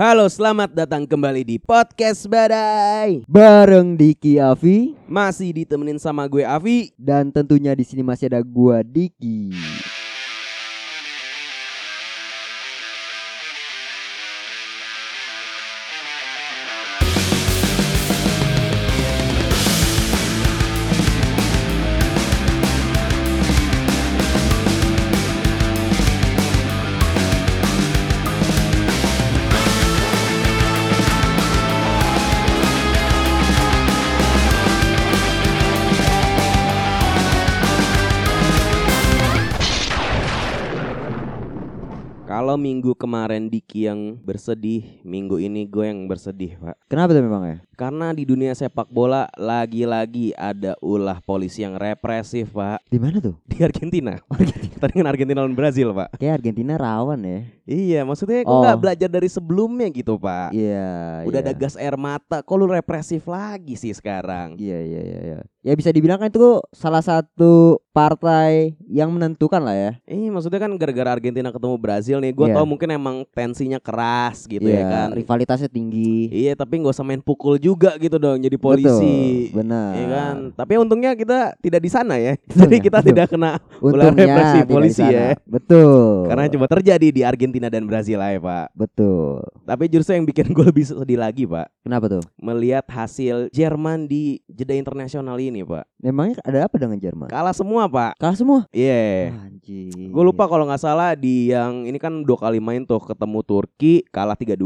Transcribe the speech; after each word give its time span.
Halo, 0.00 0.24
selamat 0.32 0.72
datang 0.72 1.04
kembali 1.04 1.44
di 1.44 1.60
podcast 1.60 2.24
Badai. 2.24 3.20
bareng 3.28 4.00
Diki 4.00 4.40
Avi 4.40 4.96
Masih 5.04 5.52
ditemenin 5.52 6.00
sama 6.00 6.24
gue 6.24 6.40
Avi. 6.40 6.88
dan 6.96 7.28
tentunya 7.28 7.76
di 7.76 7.84
sini 7.84 8.00
masih 8.00 8.32
ada 8.32 8.40
gua 8.40 8.80
Diki. 8.80 9.52
Kalau 42.50 42.58
minggu 42.58 42.98
kemarin 42.98 43.46
Diki 43.46 43.86
yang 43.86 44.18
bersedih, 44.26 44.82
minggu 45.06 45.38
ini 45.38 45.70
gue 45.70 45.86
yang 45.86 46.10
bersedih, 46.10 46.58
Pak. 46.58 46.82
Kenapa 46.90 47.14
tuh 47.14 47.22
memang 47.22 47.46
ya? 47.46 47.58
Karena 47.80 48.12
di 48.12 48.28
dunia 48.28 48.52
sepak 48.52 48.92
bola 48.92 49.24
lagi-lagi 49.40 50.36
ada 50.36 50.76
ulah 50.84 51.16
polisi 51.24 51.64
yang 51.64 51.80
represif, 51.80 52.52
Pak. 52.52 52.84
Di 52.84 53.00
mana 53.00 53.24
tuh? 53.24 53.40
Di 53.48 53.64
Argentina. 53.64 54.20
Pertandingan 54.76 55.08
Argentina 55.08 55.40
lawan 55.40 55.56
Brazil, 55.56 55.96
Pak. 55.96 56.20
Kayak 56.20 56.44
Argentina 56.44 56.76
rawan 56.76 57.24
ya. 57.24 57.40
Iya, 57.64 58.00
maksudnya 58.04 58.44
kok 58.44 58.52
Oh. 58.52 58.60
nggak 58.60 58.80
belajar 58.84 59.08
dari 59.08 59.32
sebelumnya 59.32 59.88
gitu, 59.88 60.20
Pak. 60.20 60.52
Iya. 60.52 61.24
Udah 61.24 61.40
iya. 61.40 61.46
ada 61.48 61.52
gas 61.56 61.80
air 61.80 61.96
mata, 61.96 62.44
kok 62.44 62.56
lu 62.60 62.68
represif 62.68 63.24
lagi 63.24 63.80
sih 63.80 63.96
sekarang? 63.96 64.60
Iya 64.60 64.76
iya 64.84 65.00
iya. 65.00 65.20
iya. 65.24 65.38
Ya 65.60 65.72
bisa 65.76 65.92
dibilang 65.92 66.16
kan 66.16 66.32
itu 66.32 66.60
salah 66.72 67.04
satu 67.04 67.80
partai 67.92 68.76
yang 68.88 69.12
menentukan 69.12 69.60
lah 69.60 69.76
ya. 69.76 69.92
Eh, 70.08 70.32
maksudnya 70.32 70.56
kan 70.56 70.72
gara-gara 70.80 71.12
Argentina 71.20 71.52
ketemu 71.52 71.76
Brazil 71.76 72.16
nih, 72.24 72.32
gue 72.32 72.48
Iya. 72.48 72.56
tau 72.56 72.64
mungkin 72.64 72.88
emang 72.92 73.28
tensinya 73.28 73.76
keras 73.76 74.48
gitu 74.48 74.64
ya 74.64 74.84
Iya, 74.84 74.84
kan. 74.88 75.08
Rivalitasnya 75.12 75.68
tinggi. 75.68 76.32
Iya, 76.32 76.56
tapi 76.56 76.80
nggak 76.80 76.96
usah 76.96 77.04
main 77.04 77.20
pukul 77.20 77.60
juga 77.60 77.69
gitu 77.76 78.16
dong, 78.16 78.38
jadi 78.40 78.56
polisi. 78.56 79.48
Betul, 79.50 79.56
benar. 79.62 79.90
Iya 79.92 80.06
kan. 80.08 80.34
Tapi 80.56 80.72
untungnya 80.78 81.10
kita 81.14 81.54
tidak 81.58 81.80
di 81.82 81.90
sana 81.90 82.14
ya. 82.16 82.34
Betul, 82.40 82.60
Jadi 82.66 82.76
kita 82.80 82.98
betul. 83.02 83.08
tidak 83.12 83.26
kena 83.30 83.50
Untungnya 83.78 84.26
represi 84.26 84.58
polisi 84.66 85.04
ya. 85.04 85.34
Betul. 85.44 86.26
Karena 86.26 86.44
coba 86.48 86.66
terjadi 86.70 87.08
di 87.10 87.22
Argentina 87.22 87.68
dan 87.68 87.84
Brazil 87.84 88.18
aja, 88.18 88.38
Pak. 88.40 88.66
betul. 88.72 89.44
Tapi 89.66 89.84
justru 89.86 90.16
yang 90.16 90.26
bikin 90.26 90.50
gue 90.56 90.64
lebih 90.66 90.84
sedih 90.86 91.18
lagi, 91.20 91.44
Pak, 91.44 91.68
Kenapa 91.84 92.06
tuh? 92.08 92.24
melihat 92.40 92.86
hasil 92.88 93.52
Jerman 93.52 94.08
di 94.08 94.40
jeda 94.48 94.72
internasional 94.74 95.36
ini, 95.36 95.62
Pak. 95.62 95.84
Memangnya 96.00 96.40
ada 96.42 96.64
apa 96.64 96.76
dengan 96.80 96.96
Jerman? 96.96 97.28
Kalah 97.28 97.52
semua, 97.52 97.84
Pak. 97.84 98.16
Kalah 98.16 98.36
semua. 98.38 98.60
Iya. 98.72 99.36
Anjir. 99.36 100.08
Gue 100.08 100.24
lupa 100.24 100.48
kalau 100.48 100.64
nggak 100.64 100.80
salah 100.80 101.12
di 101.12 101.52
yang 101.52 101.84
ini 101.84 102.00
kan 102.00 102.24
dua 102.24 102.40
kali 102.40 102.56
main 102.56 102.88
tuh 102.88 103.00
ketemu 103.04 103.44
Turki 103.44 103.94
kalah 104.08 104.32
3-2. 104.32 104.56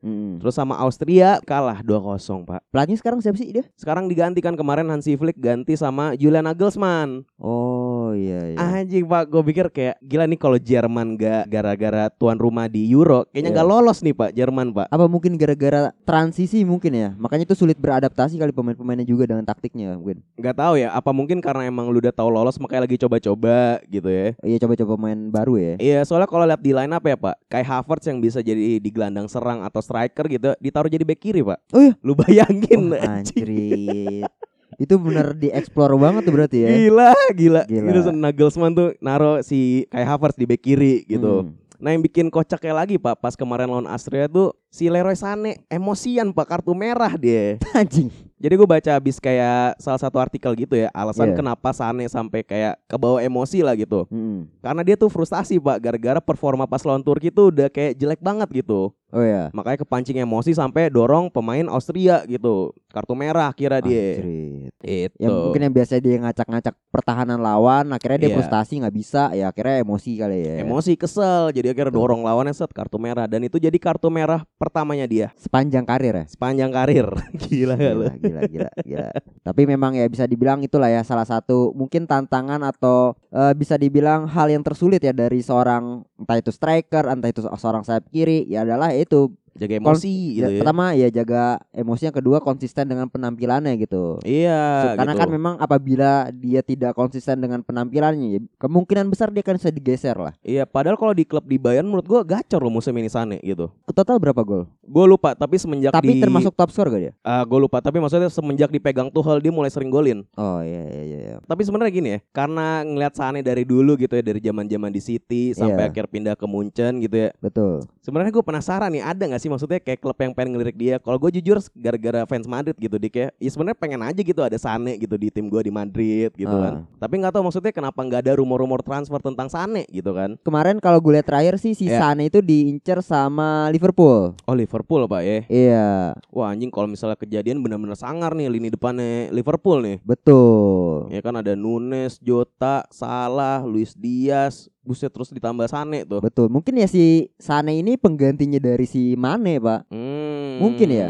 Mm-mm. 0.00 0.32
Terus 0.40 0.54
sama 0.56 0.80
Austria 0.80 1.38
kalah 1.44 1.84
2-0, 1.84 2.47
Pak. 2.48 2.60
Pelatihnya 2.72 2.98
sekarang 2.98 3.20
siapa 3.20 3.36
sih 3.36 3.52
dia? 3.52 3.64
Sekarang 3.76 4.08
diganti 4.08 4.40
kan 4.40 4.56
kemarin 4.56 4.88
Hansi 4.88 5.14
Flick 5.14 5.36
ganti 5.36 5.76
sama 5.76 6.16
Julian 6.16 6.48
Nagelsmann. 6.48 7.28
Oh 7.36 8.16
iya 8.16 8.54
iya. 8.54 8.56
Anjing 8.56 9.04
Pak, 9.04 9.28
gue 9.28 9.42
pikir 9.44 9.66
kayak 9.68 10.00
gila 10.00 10.24
nih 10.24 10.40
kalau 10.40 10.56
Jerman 10.56 11.14
gak 11.14 11.44
gara-gara 11.46 12.08
tuan 12.08 12.40
rumah 12.40 12.64
di 12.66 12.88
Euro, 12.88 13.28
kayaknya 13.28 13.52
Iya. 13.52 13.56
nggak 13.60 13.68
lolos 13.68 13.98
nih 14.00 14.14
Pak 14.16 14.30
Jerman 14.32 14.72
Pak. 14.72 14.86
Apa 14.88 15.04
mungkin 15.04 15.36
gara-gara 15.36 15.92
transisi 16.08 16.64
mungkin 16.64 16.92
ya? 16.96 17.08
Makanya 17.14 17.44
itu 17.44 17.52
sulit 17.52 17.76
beradaptasi 17.76 18.40
kali 18.40 18.50
pemain-pemainnya 18.54 19.04
juga 19.04 19.28
dengan 19.28 19.44
taktiknya 19.44 19.92
mungkin. 20.00 20.24
Nggak 20.40 20.56
tahu 20.56 20.74
ya, 20.80 20.88
apa 20.94 21.10
mungkin 21.12 21.44
karena 21.44 21.68
emang 21.68 21.92
lu 21.92 22.00
udah 22.00 22.14
tahu 22.14 22.32
lolos 22.32 22.56
makanya 22.56 22.88
lagi 22.88 22.96
coba-coba 22.96 23.82
gitu 23.90 24.08
ya. 24.08 24.32
Iya 24.40 24.56
coba-coba 24.64 24.94
main 24.96 25.28
baru 25.28 25.54
ya. 25.60 25.74
Iya, 25.76 25.98
soalnya 26.08 26.28
kalau 26.30 26.48
lihat 26.48 26.62
di 26.62 26.72
line 26.72 26.92
up 26.94 27.04
ya 27.04 27.16
Pak, 27.18 27.34
kayak 27.50 27.66
Havertz 27.66 28.08
yang 28.08 28.18
bisa 28.22 28.40
jadi 28.40 28.80
di 28.80 28.90
gelandang 28.90 29.28
serang 29.28 29.60
atau 29.60 29.84
striker 29.84 30.24
gitu, 30.26 30.56
ditaruh 30.58 30.88
jadi 30.88 31.04
back 31.04 31.20
kiri 31.20 31.42
Pak. 31.44 31.58
Oh 31.74 31.82
iya. 31.82 31.92
Lu 32.00 32.16
bayangin. 32.38 32.82
Oh, 32.94 33.02
anjrit. 33.02 34.30
itu 34.78 34.94
bener 34.94 35.34
dieksplor 35.34 35.90
banget 35.98 36.22
tuh 36.22 36.32
berarti 36.38 36.58
ya. 36.62 36.68
Gila, 36.70 37.10
gila. 37.34 37.62
Gila. 37.66 37.88
Terus 37.90 38.04
Nagelsmann 38.14 38.72
tuh 38.78 38.94
naro 39.02 39.42
si 39.42 39.90
Kai 39.90 40.06
Havertz 40.06 40.38
di 40.38 40.46
back 40.46 40.62
kiri 40.62 41.02
gitu. 41.10 41.50
Hmm. 41.50 41.58
Nah 41.82 41.94
yang 41.94 42.02
bikin 42.02 42.30
kocaknya 42.30 42.74
lagi 42.74 42.94
Pak, 42.94 43.18
pas 43.18 43.34
kemarin 43.34 43.66
lawan 43.66 43.90
Austria 43.90 44.30
tuh 44.30 44.54
si 44.68 44.86
Leroy 44.86 45.16
Sané 45.16 45.64
emosian 45.66 46.30
Pak, 46.30 46.46
kartu 46.48 46.72
merah 46.72 47.12
dia. 47.16 47.56
Anjing. 47.74 48.08
Jadi 48.38 48.54
gue 48.54 48.68
baca 48.70 48.90
habis 48.94 49.18
kayak 49.18 49.82
salah 49.82 49.98
satu 49.98 50.22
artikel 50.22 50.54
gitu 50.54 50.78
ya, 50.78 50.86
alasan 50.94 51.34
Iya. 51.34 51.42
kenapa 51.42 51.74
Sané 51.74 52.06
sampai 52.06 52.46
kayak 52.46 52.78
kebawa 52.86 53.18
emosi 53.18 53.66
lah 53.66 53.74
gitu. 53.74 54.06
Mm-mm. 54.14 54.46
Karena 54.62 54.86
dia 54.86 54.94
tuh 54.94 55.10
frustasi 55.10 55.58
Pak, 55.58 55.82
gara-gara 55.82 56.22
performa 56.22 56.62
pas 56.62 56.78
lawan 56.86 57.02
Turki 57.02 57.34
tuh 57.34 57.50
udah 57.50 57.66
kayak 57.66 57.98
jelek 57.98 58.22
banget 58.22 58.46
gitu. 58.62 58.94
Oh 59.10 59.24
ya. 59.24 59.50
Makanya 59.50 59.82
kepancing 59.82 60.22
emosi 60.22 60.54
sampai 60.54 60.86
dorong 60.86 61.32
pemain 61.32 61.66
Austria 61.66 62.22
gitu. 62.30 62.70
Kartu 62.92 63.16
merah 63.18 63.50
kira 63.50 63.82
dia. 63.82 64.22
Itu. 64.22 65.10
Yang 65.18 65.32
mungkin 65.34 65.62
yang 65.66 65.74
biasa 65.74 65.98
dia 65.98 66.16
ngacak-ngacak 66.22 66.74
pertahanan 66.94 67.40
lawan, 67.42 67.90
akhirnya 67.90 68.22
dia 68.22 68.30
Iya. 68.30 68.36
frustasi 68.38 68.78
nggak 68.78 68.94
bisa, 68.94 69.34
ya 69.34 69.50
akhirnya 69.50 69.82
emosi 69.82 70.10
kali 70.14 70.38
ya. 70.46 70.54
Emosi 70.62 70.92
kesel, 70.94 71.50
jadi 71.50 71.74
akhirnya 71.74 71.90
dorong 71.90 72.22
lawannya 72.22 72.54
set 72.54 72.70
kartu 72.70 73.02
merah 73.02 73.26
dan 73.26 73.42
itu 73.42 73.58
jadi 73.58 73.74
kartu 73.82 74.06
merah 74.06 74.46
pertamanya 74.58 75.06
dia 75.06 75.30
Sepanjang 75.38 75.86
karir 75.86 76.12
ya. 76.12 76.24
sepanjang 76.26 76.70
karir. 76.74 77.06
Gila? 77.46 77.78
Gila, 77.78 78.12
gila, 78.18 78.40
gila, 78.50 78.70
gila. 78.82 79.08
Tapi 79.46 79.62
memang 79.64 79.94
ya 79.94 80.04
bisa 80.10 80.26
dibilang 80.26 80.60
itulah 80.66 80.90
ya 80.90 81.06
salah 81.06 81.24
satu 81.24 81.70
mungkin 81.78 82.10
tantangan 82.10 82.60
atau 82.66 83.14
eh, 83.30 83.54
bisa 83.54 83.78
dibilang 83.78 84.26
hal 84.26 84.50
yang 84.50 84.66
tersulit 84.66 84.98
ya 84.98 85.14
dari 85.14 85.40
seorang 85.40 86.02
entah 86.18 86.36
itu 86.36 86.50
striker, 86.50 87.06
entah 87.06 87.30
itu 87.30 87.46
seorang 87.46 87.86
sayap 87.86 88.10
kiri, 88.10 88.44
ya 88.50 88.66
adalah 88.66 88.90
itu 88.90 89.30
Jaga 89.58 89.74
emosi 89.76 90.38
gitu 90.38 90.46
Ya, 90.46 90.54
ya. 90.54 90.60
Pertama 90.62 90.84
ya 90.94 91.08
jaga 91.10 91.42
emosi 91.74 92.06
yang 92.06 92.16
kedua 92.16 92.38
konsisten 92.38 92.86
dengan 92.86 93.10
penampilannya 93.10 93.74
gitu. 93.76 94.22
Iya, 94.22 94.94
Karena 94.94 95.12
gitu. 95.12 95.20
kan 95.20 95.28
memang 95.28 95.54
apabila 95.58 96.30
dia 96.30 96.62
tidak 96.62 96.94
konsisten 96.94 97.42
dengan 97.42 97.60
penampilannya, 97.60 98.26
ya 98.30 98.40
kemungkinan 98.56 99.10
besar 99.10 99.34
dia 99.34 99.42
akan 99.42 99.58
bisa 99.58 99.70
digeser 99.70 100.14
lah. 100.14 100.32
Iya, 100.40 100.62
padahal 100.64 100.94
kalau 100.94 101.10
di 101.10 101.26
klub 101.26 101.42
di 101.42 101.58
Bayern 101.58 101.84
menurut 101.84 102.06
gua 102.06 102.22
gacor 102.22 102.62
loh 102.62 102.70
musim 102.70 102.94
ini 102.94 103.10
Sane 103.10 103.42
gitu. 103.42 103.68
Total 103.90 104.14
berapa 104.16 104.40
gol? 104.40 104.70
Gue 104.86 105.04
lupa, 105.04 105.34
tapi 105.34 105.58
semenjak 105.58 105.90
Tapi 105.90 106.16
di 106.16 106.22
termasuk 106.22 106.54
top 106.54 106.70
skor 106.70 106.88
gak 106.88 107.02
dia? 107.02 107.12
Ah, 107.20 107.42
gue 107.42 107.58
lupa, 107.58 107.82
tapi 107.82 107.98
maksudnya 107.98 108.30
semenjak 108.30 108.70
dipegang 108.70 109.10
Tuchel 109.10 109.42
dia 109.42 109.50
mulai 109.50 109.68
sering 109.68 109.90
golin. 109.90 110.22
Oh 110.32 110.62
iya 110.62 110.86
iya 110.86 111.02
iya. 111.02 111.18
iya. 111.18 111.36
Tapi 111.42 111.66
sebenarnya 111.66 111.92
gini 111.92 112.08
ya, 112.14 112.18
karena 112.30 112.86
ngelihat 112.86 113.12
Sane 113.12 113.42
dari 113.42 113.66
dulu 113.66 113.98
gitu 113.98 114.14
ya, 114.14 114.22
dari 114.22 114.38
zaman-zaman 114.38 114.88
di 114.88 115.00
City 115.02 115.42
sampai 115.52 115.84
Iya. 115.84 115.90
akhir 115.90 116.04
pindah 116.08 116.34
ke 116.38 116.46
Munchen 116.46 117.02
gitu 117.02 117.16
ya. 117.18 117.30
Betul. 117.42 117.84
Sebenarnya 118.00 118.30
gue 118.30 118.44
penasaran 118.44 118.88
nih, 118.88 119.02
ada 119.02 119.22
nggak 119.26 119.40
sih 119.40 119.47
maksudnya 119.48 119.78
kayak 119.78 119.98
klub 119.98 120.14
yang 120.14 120.30
pengen 120.30 120.54
ngelirik 120.54 120.74
dia? 120.74 120.96
Kalau 120.96 121.16
gue 121.16 121.30
jujur 121.34 121.56
gara-gara 121.74 122.22
fans 122.24 122.44
Madrid 122.44 122.72
gitu 122.74 122.94
dik 122.94 123.14
ya, 123.14 123.28
ya 123.32 123.48
sebenarnya 123.48 123.76
pengen 123.76 124.00
aja 124.00 124.20
gitu 124.20 124.40
ada 124.40 124.54
Sane 124.54 124.94
gitu 124.94 125.14
di 125.14 125.28
tim 125.28 125.46
gue 125.46 125.60
di 125.60 125.70
Madrid 125.70 126.30
gitu 126.32 126.48
Ah. 126.48 126.62
kan. 126.62 126.74
Tapi 126.98 127.14
nggak 127.16 127.32
tahu 127.32 127.42
maksudnya 127.44 127.70
kenapa 127.70 127.98
nggak 127.98 128.20
ada 128.22 128.32
rumor-rumor 128.34 128.80
transfer 128.80 129.18
tentang 129.18 129.48
Sane 129.48 129.88
gitu 129.88 130.10
kan? 130.10 130.36
Kemarin 130.40 130.78
kalau 130.78 130.98
gue 130.98 131.12
lihat 131.12 131.26
terakhir 131.26 131.56
sih 131.56 131.72
si 131.72 131.86
Iya. 131.86 131.98
Sane 131.98 132.26
itu 132.26 132.38
diincar 132.38 133.00
sama 133.00 133.66
Liverpool. 133.68 134.36
Oh 134.44 134.54
Liverpool 134.54 135.04
pak 135.04 135.22
ya? 135.22 135.38
Iya, 135.48 135.88
Wah 136.28 136.48
anjing 136.48 136.68
kalau 136.68 136.86
misalnya 136.86 137.16
kejadian 137.16 137.58
benar-benar 137.58 137.94
sangar 137.94 138.32
nih 138.32 138.48
lini 138.48 138.68
depannya 138.68 139.30
Liverpool 139.30 139.80
nih. 139.80 139.96
betul. 140.02 141.08
Ya 141.08 141.20
kan 141.20 141.34
ada 141.34 141.54
Nunes, 141.54 142.18
Jota, 142.18 142.84
Salah, 142.88 143.62
Luis 143.62 143.92
Diaz, 143.92 144.68
buset 144.88 145.12
terus 145.12 145.28
ditambah 145.28 145.68
Sane 145.68 146.08
tuh. 146.08 146.24
Betul. 146.24 146.48
Mungkin 146.48 146.80
ya 146.80 146.88
si 146.88 147.28
Sane 147.36 147.76
ini 147.76 148.00
penggantinya 148.00 148.56
dari 148.56 148.88
si 148.88 149.12
Mane, 149.20 149.60
Pak. 149.60 149.92
Hmm. 149.92 150.56
Mungkin 150.64 150.88
ya. 150.88 151.08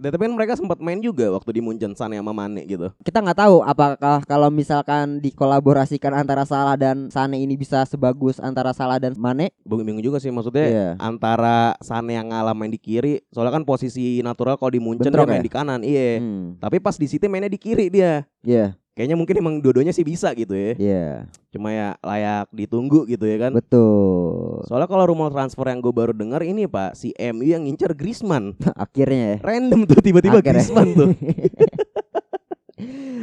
Dan 0.00 0.08
tapi 0.16 0.22
kan 0.24 0.32
mereka 0.32 0.56
sempat 0.56 0.80
main 0.80 0.96
juga 1.04 1.28
waktu 1.28 1.52
di 1.52 1.60
Munchen 1.60 1.92
Sane 1.92 2.16
sama 2.16 2.32
Mane 2.32 2.64
gitu. 2.64 2.88
Kita 3.04 3.20
nggak 3.20 3.36
tahu 3.36 3.60
apakah 3.60 4.24
kalau 4.24 4.48
misalkan 4.48 5.20
dikolaborasikan 5.20 6.16
antara 6.16 6.48
Salah 6.48 6.80
dan 6.80 7.12
Sane 7.12 7.36
ini 7.44 7.60
bisa 7.60 7.84
sebagus 7.84 8.40
antara 8.40 8.72
Salah 8.72 8.96
dan 8.96 9.12
Mane. 9.20 9.52
Bingung 9.68 10.00
juga 10.00 10.16
sih 10.16 10.32
maksudnya 10.32 10.66
Iya. 10.70 10.88
antara 10.96 11.76
Sane 11.84 12.16
yang 12.16 12.32
ngalah 12.32 12.56
main 12.56 12.72
di 12.72 12.80
kiri, 12.80 13.20
soalnya 13.34 13.60
kan 13.60 13.64
posisi 13.66 14.22
natural 14.24 14.56
kalau 14.56 14.72
di 14.72 14.80
Munchen 14.80 15.10
dia 15.12 15.26
main 15.26 15.42
ya? 15.42 15.46
di 15.46 15.52
kanan, 15.52 15.80
iya. 15.82 16.22
Hmm. 16.22 16.56
Tapi 16.62 16.78
pas 16.80 16.96
di 16.96 17.04
City 17.10 17.26
mainnya 17.26 17.50
di 17.50 17.58
kiri 17.60 17.90
dia. 17.92 18.24
Iya, 18.40 18.72
Kayaknya 18.98 19.16
mungkin 19.16 19.36
emang 19.38 19.54
dua-duanya 19.62 19.94
sih 19.94 20.02
bisa 20.02 20.34
gitu 20.34 20.50
ya. 20.52 20.72
iya. 20.76 21.08
Cuma 21.54 21.70
ya 21.70 21.94
layak 22.02 22.50
ditunggu 22.50 23.06
gitu 23.06 23.22
ya 23.22 23.38
kan. 23.48 23.54
Betul. 23.54 24.66
Soalnya 24.66 24.90
kalau 24.90 25.06
rumor 25.06 25.30
transfer 25.30 25.62
yang 25.70 25.78
gue 25.78 25.94
baru 25.94 26.10
dengar 26.10 26.42
ini 26.42 26.66
Pak, 26.66 26.98
si 26.98 27.14
MU 27.16 27.46
yang 27.46 27.64
ngincer 27.64 27.94
Griezmann. 27.94 28.58
Akhirnya 28.84 29.38
ya. 29.38 29.46
Random 29.46 29.86
tuh 29.86 30.02
tiba-tiba 30.02 30.42
Akhirnya. 30.42 30.62
Griezmann 30.62 30.88
tuh. 30.98 31.10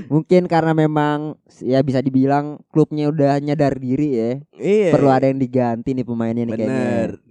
Mungkin 0.07 0.47
karena 0.47 0.71
memang 0.71 1.35
ya 1.59 1.83
bisa 1.83 1.99
dibilang 1.99 2.63
klubnya 2.71 3.11
udah 3.11 3.43
nyadar 3.43 3.75
diri 3.75 4.09
ya. 4.15 4.31
Iya. 4.55 4.91
Perlu 4.95 5.09
ada 5.11 5.27
yang 5.27 5.39
diganti 5.41 5.91
nih 5.91 6.05
pemainnya 6.07 6.47
nih 6.47 6.53
kayaknya. 6.55 6.71
Bener. 6.71 7.09
kayaknya 7.11 7.26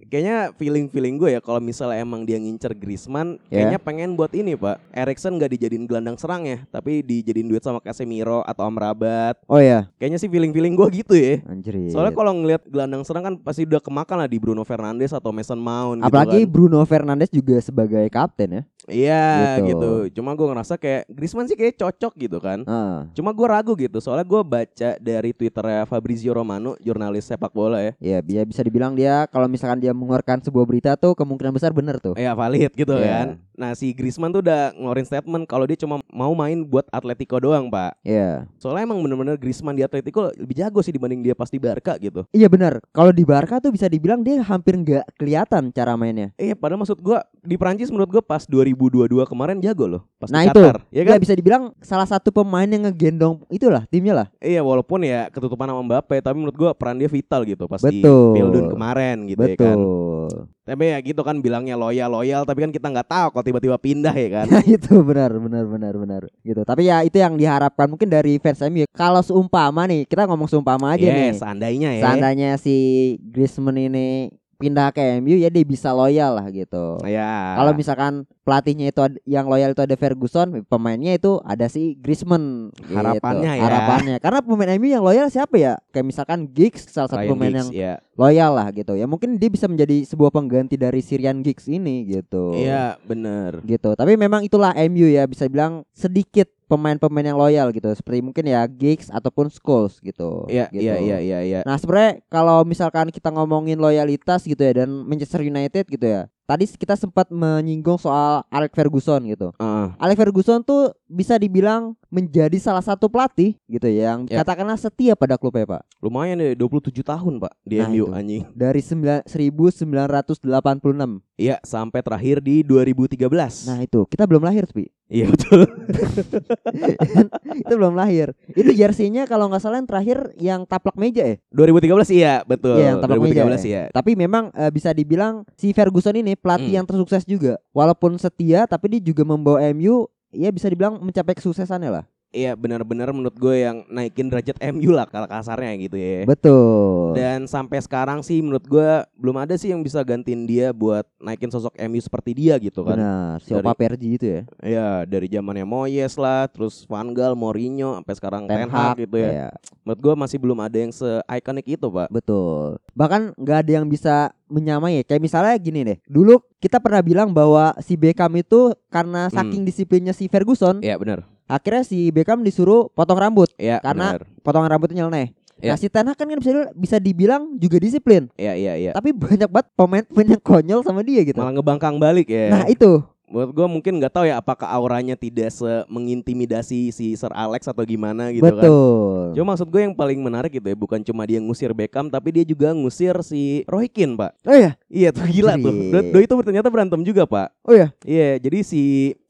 feeling 0.53 0.87
feeling 0.87 1.17
gue 1.17 1.31
ya 1.31 1.41
kalau 1.41 1.59
misalnya 1.59 1.99
emang 1.99 2.23
dia 2.23 2.37
ngincer 2.37 2.73
Griezmann, 2.73 3.39
Ya. 3.47 3.61
kayaknya 3.61 3.79
pengen 3.79 4.15
buat 4.15 4.31
ini 4.31 4.55
pak. 4.55 4.79
Erikson 4.91 5.37
nggak 5.37 5.51
dijadiin 5.51 5.85
gelandang 5.85 6.15
serang 6.15 6.43
ya, 6.43 6.63
tapi 6.69 7.03
dijadiin 7.03 7.47
duet 7.47 7.61
sama 7.61 7.79
Casemiro 7.79 8.43
atau 8.43 8.63
Amrabat. 8.63 9.39
Oh 9.45 9.59
ya, 9.59 9.91
Kayaknya 9.97 10.19
sih 10.19 10.29
feeling 10.29 10.51
feeling 10.51 10.75
gue 10.75 10.89
gitu 10.97 11.15
ya. 11.15 11.43
anjir. 11.47 11.75
Soalnya 11.89 12.13
kalau 12.13 12.33
ngelihat 12.33 12.63
gelandang 12.65 13.03
serang 13.03 13.25
kan 13.25 13.35
pasti 13.37 13.65
udah 13.65 13.79
kemakan 13.79 14.17
lah 14.19 14.29
di 14.29 14.39
Bruno 14.39 14.63
Fernandes 14.63 15.11
atau 15.11 15.31
Mason 15.31 15.59
Mount. 15.59 16.01
gitu 16.01 16.09
apalagi 16.09 16.41
kan. 16.43 16.51
Bruno 16.51 16.81
Fernandes 16.85 17.31
juga 17.31 17.57
sebagai 17.59 18.07
kapten 18.09 18.49
ya. 18.51 18.63
Iya 18.87 19.59
Gitu. 19.59 19.67
gitu. 19.69 19.93
Cuma 20.19 20.33
gue 20.33 20.47
ngerasa 20.47 20.75
kayak 20.77 21.11
Griezmann 21.11 21.47
sih 21.47 21.59
kayak 21.59 21.75
cocok 21.75 22.13
gitu 22.17 22.39
kan. 22.39 22.63
Heeh. 22.63 22.99
Cuma 23.15 23.31
gue 23.31 23.47
ragu 23.47 23.73
gitu. 23.75 23.99
Soalnya 23.99 24.23
gue 24.23 24.43
baca 24.43 24.91
dari 24.97 25.31
twitternya 25.35 25.85
Fabrizio 25.85 26.33
Romano, 26.33 26.79
jurnalis 26.79 27.27
sepak 27.27 27.51
bola 27.51 27.83
ya. 27.83 27.93
Ya, 27.99 28.19
dia 28.23 28.43
bisa 28.43 28.63
dibilang 28.63 28.95
dia 28.95 29.27
kalau 29.27 29.47
misalkan 29.47 29.83
dia 29.83 29.91
mengeluarkan 29.91 30.39
sebuah 30.41 30.65
berita 30.65 30.91
tuh 30.95 31.15
kemungkinan 31.15 31.53
besar 31.53 31.75
bener 31.75 31.99
tuh. 31.99 32.15
Iya 32.15 32.33
valid 32.33 32.73
gitu 32.73 32.95
Iya. 32.95 33.07
kan. 33.07 33.27
Nah 33.57 33.73
si 33.73 33.97
Griezmann 33.97 34.31
tuh 34.31 34.45
udah 34.45 34.77
ngeluarin 34.77 35.09
statement 35.09 35.49
kalau 35.49 35.65
dia 35.65 35.81
cuma 35.81 35.97
mau 36.13 36.33
main 36.37 36.61
buat 36.61 36.85
Atletico 36.93 37.41
doang 37.41 37.73
pak. 37.73 37.97
Iya. 38.05 38.45
Soalnya 38.61 38.93
emang 38.93 39.01
bener-bener 39.01 39.41
Griezmann 39.41 39.75
di 39.75 39.83
Atletico 39.83 40.29
lebih 40.37 40.57
jago 40.61 40.85
sih 40.85 40.93
dibanding 40.93 41.25
dia 41.25 41.33
pas 41.33 41.49
di 41.49 41.57
Barca 41.57 41.97
gitu. 41.97 42.29
Iya 42.37 42.53
benar. 42.53 42.85
Kalau 42.93 43.11
di 43.11 43.25
Barca 43.25 43.57
tuh 43.59 43.73
bisa 43.73 43.89
dibilang 43.89 44.21
dia 44.21 44.45
hampir 44.45 44.77
nggak 44.77 45.17
kelihatan 45.17 45.73
cara 45.73 45.97
mainnya. 45.97 46.37
Iya 46.37 46.53
padahal 46.53 46.85
maksud 46.85 47.01
gue 47.01 47.19
di 47.41 47.57
Prancis 47.57 47.89
menurut 47.89 48.21
gue 48.21 48.23
pas 48.23 48.45
2022 48.45 49.09
kemarin 49.25 49.57
jago 49.65 49.89
loh. 49.89 50.03
Pas 50.21 50.29
Nah 50.29 50.45
di 50.45 50.53
itu, 50.53 50.61
Qatar. 50.61 50.77
Ya 50.93 51.03
kan? 51.03 51.09
nggak 51.17 51.23
bisa 51.25 51.35
dibilang 51.35 51.63
salah 51.81 52.09
satu 52.09 52.29
pemain 52.29 52.69
yang 52.69 52.85
ngegendong 52.85 53.41
itulah 53.49 53.89
timnya 53.89 54.13
lah. 54.13 54.27
Iya 54.39 54.61
walaupun 54.61 55.01
ya 55.01 55.33
ketutupan 55.33 55.73
sama 55.73 55.81
Mbappe 55.81 56.21
tapi 56.21 56.37
menurut 56.37 56.57
gua 56.57 56.71
peran 56.77 57.01
dia 57.01 57.09
vital 57.09 57.49
gitu 57.49 57.65
pas 57.65 57.81
Betul. 57.81 58.37
di 58.37 58.37
Pildun 58.37 58.67
kemarin 58.69 59.25
gitu 59.25 59.41
ya 59.41 59.57
kan. 59.57 59.77
Betul. 59.81 60.29
Tapi 60.67 60.83
ya 60.91 60.99
gitu 60.99 61.23
kan 61.23 61.39
bilangnya 61.39 61.79
loyal 61.79 62.11
loyal 62.11 62.43
tapi 62.43 62.67
kan 62.67 62.75
kita 62.75 62.91
nggak 62.91 63.07
tahu 63.07 63.29
tiba-tiba 63.47 63.79
pindah 63.79 64.11
ya 64.11 64.29
kan. 64.43 64.47
Itu 64.77 65.01
benar 65.01 65.31
benar 65.39 65.65
benar 65.65 65.95
benar 65.95 66.23
gitu. 66.43 66.67
Tapi 66.67 66.91
ya 66.91 67.01
itu 67.01 67.15
yang 67.17 67.39
diharapkan 67.39 67.87
mungkin 67.87 68.11
dari 68.11 68.43
fans 68.43 68.59
MU. 68.67 68.83
Kalau 68.91 69.23
seumpama 69.23 69.87
nih, 69.87 70.03
kita 70.05 70.27
ngomong 70.27 70.51
seumpama 70.51 70.99
aja 70.99 71.07
Yes, 71.07 71.15
nih. 71.15 71.33
seandainya 71.39 71.91
ya. 71.95 72.03
Seandainya 72.03 72.51
si 72.59 72.77
Griezmann 73.23 73.79
ini 73.79 74.35
pindah 74.57 74.89
ke 74.89 75.21
MU 75.21 75.37
ya 75.37 75.53
dia 75.53 75.63
bisa 75.63 75.93
loyal 75.93 76.41
lah 76.41 76.49
gitu. 76.49 76.97
Ya. 77.05 77.61
Kalau 77.61 77.77
misalkan 77.77 78.13
pelatihnya 78.41 78.89
itu 78.89 79.01
yang 79.29 79.45
loyal 79.47 79.77
itu 79.77 79.85
ada 79.85 79.93
Ferguson, 79.95 80.65
pemainnya 80.65 81.13
itu 81.13 81.37
ada 81.45 81.69
si 81.69 81.93
Griezmann. 82.01 82.73
gitu. 82.73 82.97
Harapannya 82.97 83.53
ya. 83.53 83.63
Harapannya. 83.63 84.17
Karena 84.17 84.41
pemain 84.41 84.73
MU 84.81 84.89
yang 84.89 85.05
loyal 85.05 85.29
siapa 85.29 85.61
ya? 85.61 85.77
Kayak 85.93 86.07
misalkan 86.09 86.49
Giggs 86.49 86.89
salah 86.89 87.13
satu 87.13 87.21
Ryan 87.21 87.31
pemain 87.37 87.53
Giggs, 87.53 87.61
yang 87.61 87.69
ya. 87.71 87.95
Loyal 88.17 88.57
lah 88.57 88.69
gitu. 88.73 88.97
Ya 88.97 89.05
mungkin 89.05 89.37
dia 89.37 89.53
bisa 89.53 89.69
menjadi 89.69 90.03
sebuah 90.09 90.33
pengganti 90.33 90.75
dari 90.81 91.05
Syrian 91.05 91.45
Giggs 91.45 91.69
ini 91.69 92.09
gitu. 92.09 92.57
Iya, 92.57 92.97
bener 93.05 93.61
Gitu. 93.63 93.93
Tapi 93.93 94.17
memang 94.17 94.43
itulah 94.43 94.73
MU 94.89 95.07
ya 95.07 95.29
bisa 95.29 95.47
bilang 95.47 95.85
sedikit 95.93 96.49
pemain-pemain 96.67 97.31
yang 97.31 97.39
loyal 97.39 97.69
gitu. 97.71 97.93
Seperti 97.95 98.25
mungkin 98.25 98.45
ya 98.49 98.65
Giggs 98.67 99.13
ataupun 99.13 99.53
Scholes 99.53 100.01
gitu. 100.03 100.49
Iya, 100.51 100.67
gitu. 100.73 100.83
iya, 100.83 100.97
iya, 100.99 101.19
iya, 101.23 101.39
iya. 101.45 101.61
Nah 101.63 101.79
sebenarnya 101.79 102.25
kalau 102.27 102.67
misalkan 102.67 103.13
kita 103.15 103.31
ngomongin 103.31 103.79
loyalitas 103.79 104.43
gitu 104.43 104.59
ya 104.59 104.83
dan 104.83 104.91
Manchester 105.07 105.45
United 105.45 105.87
gitu 105.87 106.07
ya. 106.09 106.27
Tadi 106.47 106.63
kita 106.79 106.95
sempat 106.95 107.27
menyinggung 107.27 107.99
soal 107.99 108.47
Alex 108.55 108.71
Ferguson 108.71 109.27
gitu. 109.27 109.51
Heeh. 109.59 109.87
Alex 109.99 110.17
Ferguson 110.19 110.63
tuh 110.63 110.95
bisa 111.11 111.35
dibilang 111.43 111.99
menjadi 112.09 112.55
salah 112.57 112.81
satu 112.81 113.07
pelatih 113.07 113.55
gitu 113.67 113.87
ya 113.87 114.13
yang 114.13 114.27
Ya. 114.27 114.41
katakanlah 114.41 114.75
setia 114.75 115.13
pada 115.13 115.35
klubnya 115.35 115.67
Pak. 115.69 115.83
lumayan 115.99 116.39
deh 116.39 116.55
27 116.55 117.03
tahun, 117.03 117.39
Pak, 117.39 117.53
di 117.63 117.77
Nah, 117.77 117.89
MU 117.89 118.07
itu. 118.07 118.15
anjing. 118.15 118.43
Dari 118.53 118.79
sembilan- 118.79 119.25
1986. 119.27 121.19
Iya, 121.35 121.61
sampai 121.61 122.01
terakhir 122.01 122.41
di 122.41 122.63
2013. 122.63 123.67
Nah 123.67 123.79
itu 123.79 124.07
kita 124.07 124.25
belum 124.25 124.41
lahir 124.41 124.65
Pi. 124.67 124.89
iya 125.07 125.29
betul. 125.29 125.67
itu 127.61 127.73
belum 127.73 127.93
lahir. 127.93 128.33
Itu 128.49 128.71
jersey-nya 128.71 129.25
kalau 129.25 129.47
nggak 129.47 129.61
salah 129.61 129.77
yang 129.77 129.87
terakhir 129.87 130.19
yang 130.37 130.61
taplak 130.65 130.97
meja 130.97 131.23
ya. 131.25 131.37
2013 131.51 132.09
iya, 132.11 132.35
betul. 132.43 132.79
Iya, 132.79 132.87
yang 132.89 132.99
tapak 132.99 133.19
meja 133.19 133.45
2013 133.45 133.63
iya. 133.65 133.83
Tapi 133.91 134.11
memang 134.15 134.49
eh, 134.51 134.71
bisa 134.71 134.91
dibilang 134.91 135.45
si 135.55 135.71
Ferguson 135.71 136.17
ini 136.17 136.35
pelatih 136.35 136.73
Hmm. 136.73 136.79
yang 136.79 136.87
tersukses 136.87 137.23
juga. 137.23 137.61
Walaupun 137.71 138.17
setia 138.17 138.65
tapi 138.65 138.97
dia 138.97 139.03
juga 139.05 139.23
membawa 139.23 139.61
MU 139.69 140.09
ya 140.37 140.53
bisa 140.53 140.69
dibilang 140.69 141.01
mencapai 141.01 141.35
kesuksesannya 141.35 141.91
lah. 141.91 142.05
Iya, 142.29 142.53
benar-benar 142.53 143.11
menurut 143.11 143.33
gue 143.33 143.55
yang 143.59 143.87
naikin 143.87 144.27
derajat 144.27 144.59
MU 144.69 144.91
lah 144.91 145.07
kalau 145.07 145.25
kasarnya 145.25 145.73
gitu 145.79 145.95
ya. 145.95 146.27
Betul. 146.27 147.15
Dan 147.15 147.47
sampai 147.47 147.79
sekarang 147.79 148.21
sih 148.21 148.39
menurut 148.39 148.61
gue 148.63 148.89
belum 149.15 149.37
ada 149.39 149.55
sih 149.55 149.71
yang 149.71 149.81
bisa 149.81 150.03
gantiin 150.03 150.45
dia 150.45 150.69
buat 150.69 151.09
naikin 151.17 151.49
sosok 151.49 151.73
MU 151.79 151.97
seperti 151.97 152.35
dia 152.35 152.59
gitu 152.59 152.83
kan. 152.83 152.93
Benar, 152.95 153.35
si 153.41 153.51
Dari- 153.51 153.63
Opa 153.63 153.73
Perji 153.73 154.09
itu 154.13 154.27
ya. 154.27 154.41
Ya 154.61 154.89
dari 155.03 155.27
zamannya 155.27 155.65
Moyes 155.65 156.15
lah, 156.15 156.45
terus 156.47 156.85
Van 156.85 157.09
Gaal, 157.09 157.33
Mourinho, 157.33 157.97
sampai 157.97 158.15
sekarang 158.15 158.43
Ten, 158.45 158.69
Hag 158.69 158.99
gitu 158.99 159.17
ya. 159.17 159.31
Iya, 159.31 159.49
Menurut 159.81 160.01
gue 160.03 160.15
masih 160.19 160.37
belum 160.37 160.59
ada 160.59 160.77
yang 160.77 160.93
se-ikonik 160.93 161.67
itu 161.71 161.87
pak. 161.87 162.09
betul. 162.11 162.77
Bahkan 162.93 163.33
nggak 163.35 163.59
ada 163.59 163.73
yang 163.73 163.87
bisa 163.87 164.15
menyamai 164.47 164.99
ya. 164.99 165.05
Kayak 165.05 165.23
misalnya 165.23 165.55
gini 165.57 165.81
deh. 165.85 165.99
Dulu 166.05 166.37
kita 166.59 166.79
pernah 166.79 167.01
bilang 167.01 167.31
bahwa 167.31 167.73
si 167.81 167.95
Beckham 167.95 168.35
itu 168.35 168.77
karena 168.89 169.27
Hmm. 169.27 169.37
saking 169.37 169.63
disiplinnya 169.63 170.13
si 170.13 170.27
Ferguson, 170.27 170.81
Iya 170.81 170.97
benar. 170.97 171.25
Akhirnya 171.47 171.83
si 171.83 172.11
Beckham 172.11 172.43
disuruh 172.43 172.91
potong 172.93 173.17
rambut. 173.17 173.51
Iya 173.57 173.79
Karena- 173.81 174.19
benar. 174.19 174.23
Potongan 174.43 174.71
rambutnya 174.71 175.07
nyeleneh. 175.07 175.35
Iya. 175.57 175.73
Nah 175.73 175.77
si 175.81 175.89
Ten 175.89 176.05
Hag 176.05 176.21
kan 176.21 176.29
bisa, 176.29 176.69
bisa 176.77 176.97
dibilang 177.01 177.57
juga 177.57 177.81
disiplin. 177.81 178.29
Iya 178.37 178.53
iya 178.55 178.73
iya. 178.77 178.91
Tapi 178.93 179.17
banyak 179.17 179.49
banget 179.49 179.69
pemain-pemain 179.73 180.29
yang 180.37 180.43
konyol 180.45 180.81
sama 180.85 181.01
dia 181.01 181.25
gitu. 181.25 181.41
Malah 181.41 181.57
ngebangkang 181.57 181.97
balik 181.97 182.29
ya. 182.29 182.53
Nah 182.53 182.65
itu 182.69 183.01
Menurut 183.27 183.59
gue 183.59 183.67
mungkin 183.67 183.99
nggak 183.99 184.15
tahu 184.15 184.25
ya 184.31 184.39
apakah 184.39 184.71
auranya 184.71 185.19
tidak 185.19 185.51
se 185.51 185.67
mengintimidasi 185.91 186.95
si 186.95 187.19
Sir 187.19 187.35
Alex 187.35 187.67
atau 187.67 187.83
gimana 187.83 188.31
gitu 188.31 188.47
kan. 188.47 188.55
betul. 188.55 189.35
Cuma 189.35 189.47
maksud 189.51 189.67
gue 189.67 189.83
yang 189.83 189.99
paling 189.99 190.23
menarik 190.23 190.55
gitu 190.55 190.63
ya 190.63 190.79
bukan 190.79 191.03
cuma 191.03 191.27
dia 191.27 191.43
ngusir 191.43 191.75
Beckham 191.75 192.07
tapi 192.07 192.31
dia 192.31 192.47
juga 192.47 192.71
ngusir 192.71 193.19
si 193.27 193.67
Roy 193.67 193.91
Keane 193.91 194.15
pak. 194.15 194.31
Oh 194.47 194.55
ya, 194.55 194.79
Iya 194.87 195.11
tuh 195.11 195.27
gila 195.27 195.59
tuh. 195.59 195.75
Anjir. 195.75 195.91
Do, 195.91 195.99
do 196.15 196.19
itu 196.23 196.35
ternyata 196.47 196.71
berantem 196.71 197.03
juga 197.03 197.27
pak. 197.27 197.51
oh 197.67 197.75
ya. 197.75 197.91
Iya 198.07 198.39
jadi 198.39 198.63
si 198.63 198.83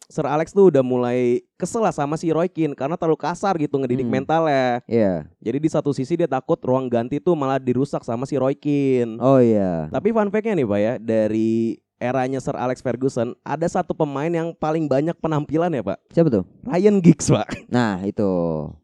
Sir 0.07 0.23
Alex 0.23 0.55
tuh 0.55 0.71
udah 0.71 0.87
mulai 0.87 1.43
kesel 1.59 1.83
lah 1.83 1.91
sama 1.91 2.15
si 2.15 2.31
Roy 2.31 2.47
Keane 2.47 2.79
karena 2.79 2.95
terlalu 2.95 3.19
kasar 3.19 3.59
gitu 3.59 3.75
ngedidik 3.75 4.07
Hmm. 4.07 4.23
mentalnya. 4.23 4.79
Iya. 4.87 5.27
Jadi 5.43 5.59
di 5.59 5.67
satu 5.67 5.91
sisi 5.91 6.15
dia 6.15 6.31
takut 6.31 6.59
ruang 6.63 6.87
ganti 6.87 7.19
tuh 7.19 7.35
malah 7.35 7.59
dirusak 7.59 8.07
sama 8.07 8.23
si 8.23 8.39
Roy 8.39 8.55
Keane. 8.55 9.19
Oh 9.19 9.43
iya. 9.43 9.91
Tapi 9.91 10.15
fun 10.15 10.31
fact-nya 10.31 10.55
nih 10.55 10.67
pak 10.67 10.79
ya 10.79 10.93
dari 11.03 11.75
eranya 11.97 12.39
Sir 12.39 12.53
Alex 12.55 12.81
Ferguson 12.81 13.33
ada 13.41 13.65
satu 13.65 13.93
pemain 13.93 14.29
yang 14.29 14.53
paling 14.53 14.85
banyak 14.85 15.17
penampilan 15.17 15.73
ya 15.73 15.83
pak 15.83 15.99
Siapa 16.13 16.29
tuh? 16.29 16.45
Ryan 16.65 17.01
Giggs 17.01 17.29
pak 17.29 17.49
Nah 17.75 18.01
itu 18.05 18.29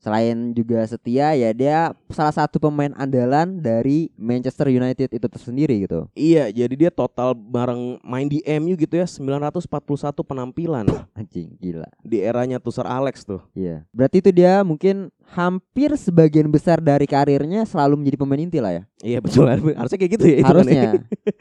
selain 0.01 0.53
juga 0.53 0.85
setia 0.85 1.37
ya 1.37 1.51
dia 1.53 1.93
salah 2.09 2.33
satu 2.33 2.57
pemain 2.59 2.93
andalan 2.97 3.61
dari 3.61 4.09
Manchester 4.17 4.69
United 4.69 5.13
itu 5.13 5.27
tersendiri 5.29 5.85
gitu. 5.85 6.09
Iya 6.13 6.49
jadi 6.51 6.75
dia 6.75 6.91
total 6.91 7.33
bareng 7.37 8.01
main 8.03 8.27
di 8.27 8.41
MU 8.59 8.75
gitu 8.75 8.97
ya 8.97 9.07
941 9.07 9.69
penampilan 10.25 10.87
Anjing 11.13 11.55
gila. 11.61 11.89
di 12.03 12.19
eranya 12.21 12.57
tuh 12.59 12.73
Sir 12.73 12.89
Alex 12.89 13.23
tuh 13.25 13.41
Iya. 13.53 13.85
Berarti 13.93 14.25
itu 14.25 14.31
dia 14.33 14.65
mungkin 14.65 15.13
hampir 15.33 15.89
sebagian 15.97 16.53
besar 16.53 16.79
dari 16.85 17.09
karirnya 17.09 17.65
selalu 17.65 18.05
menjadi 18.05 18.17
pemain 18.21 18.41
inti 18.45 18.59
lah 18.61 18.73
ya. 18.77 18.83
Iya 19.01 19.19
betul 19.25 19.49
harusnya 19.49 19.99
kayak 19.99 20.13
gitu 20.21 20.25
ya. 20.29 20.39
Harusnya. 20.45 20.93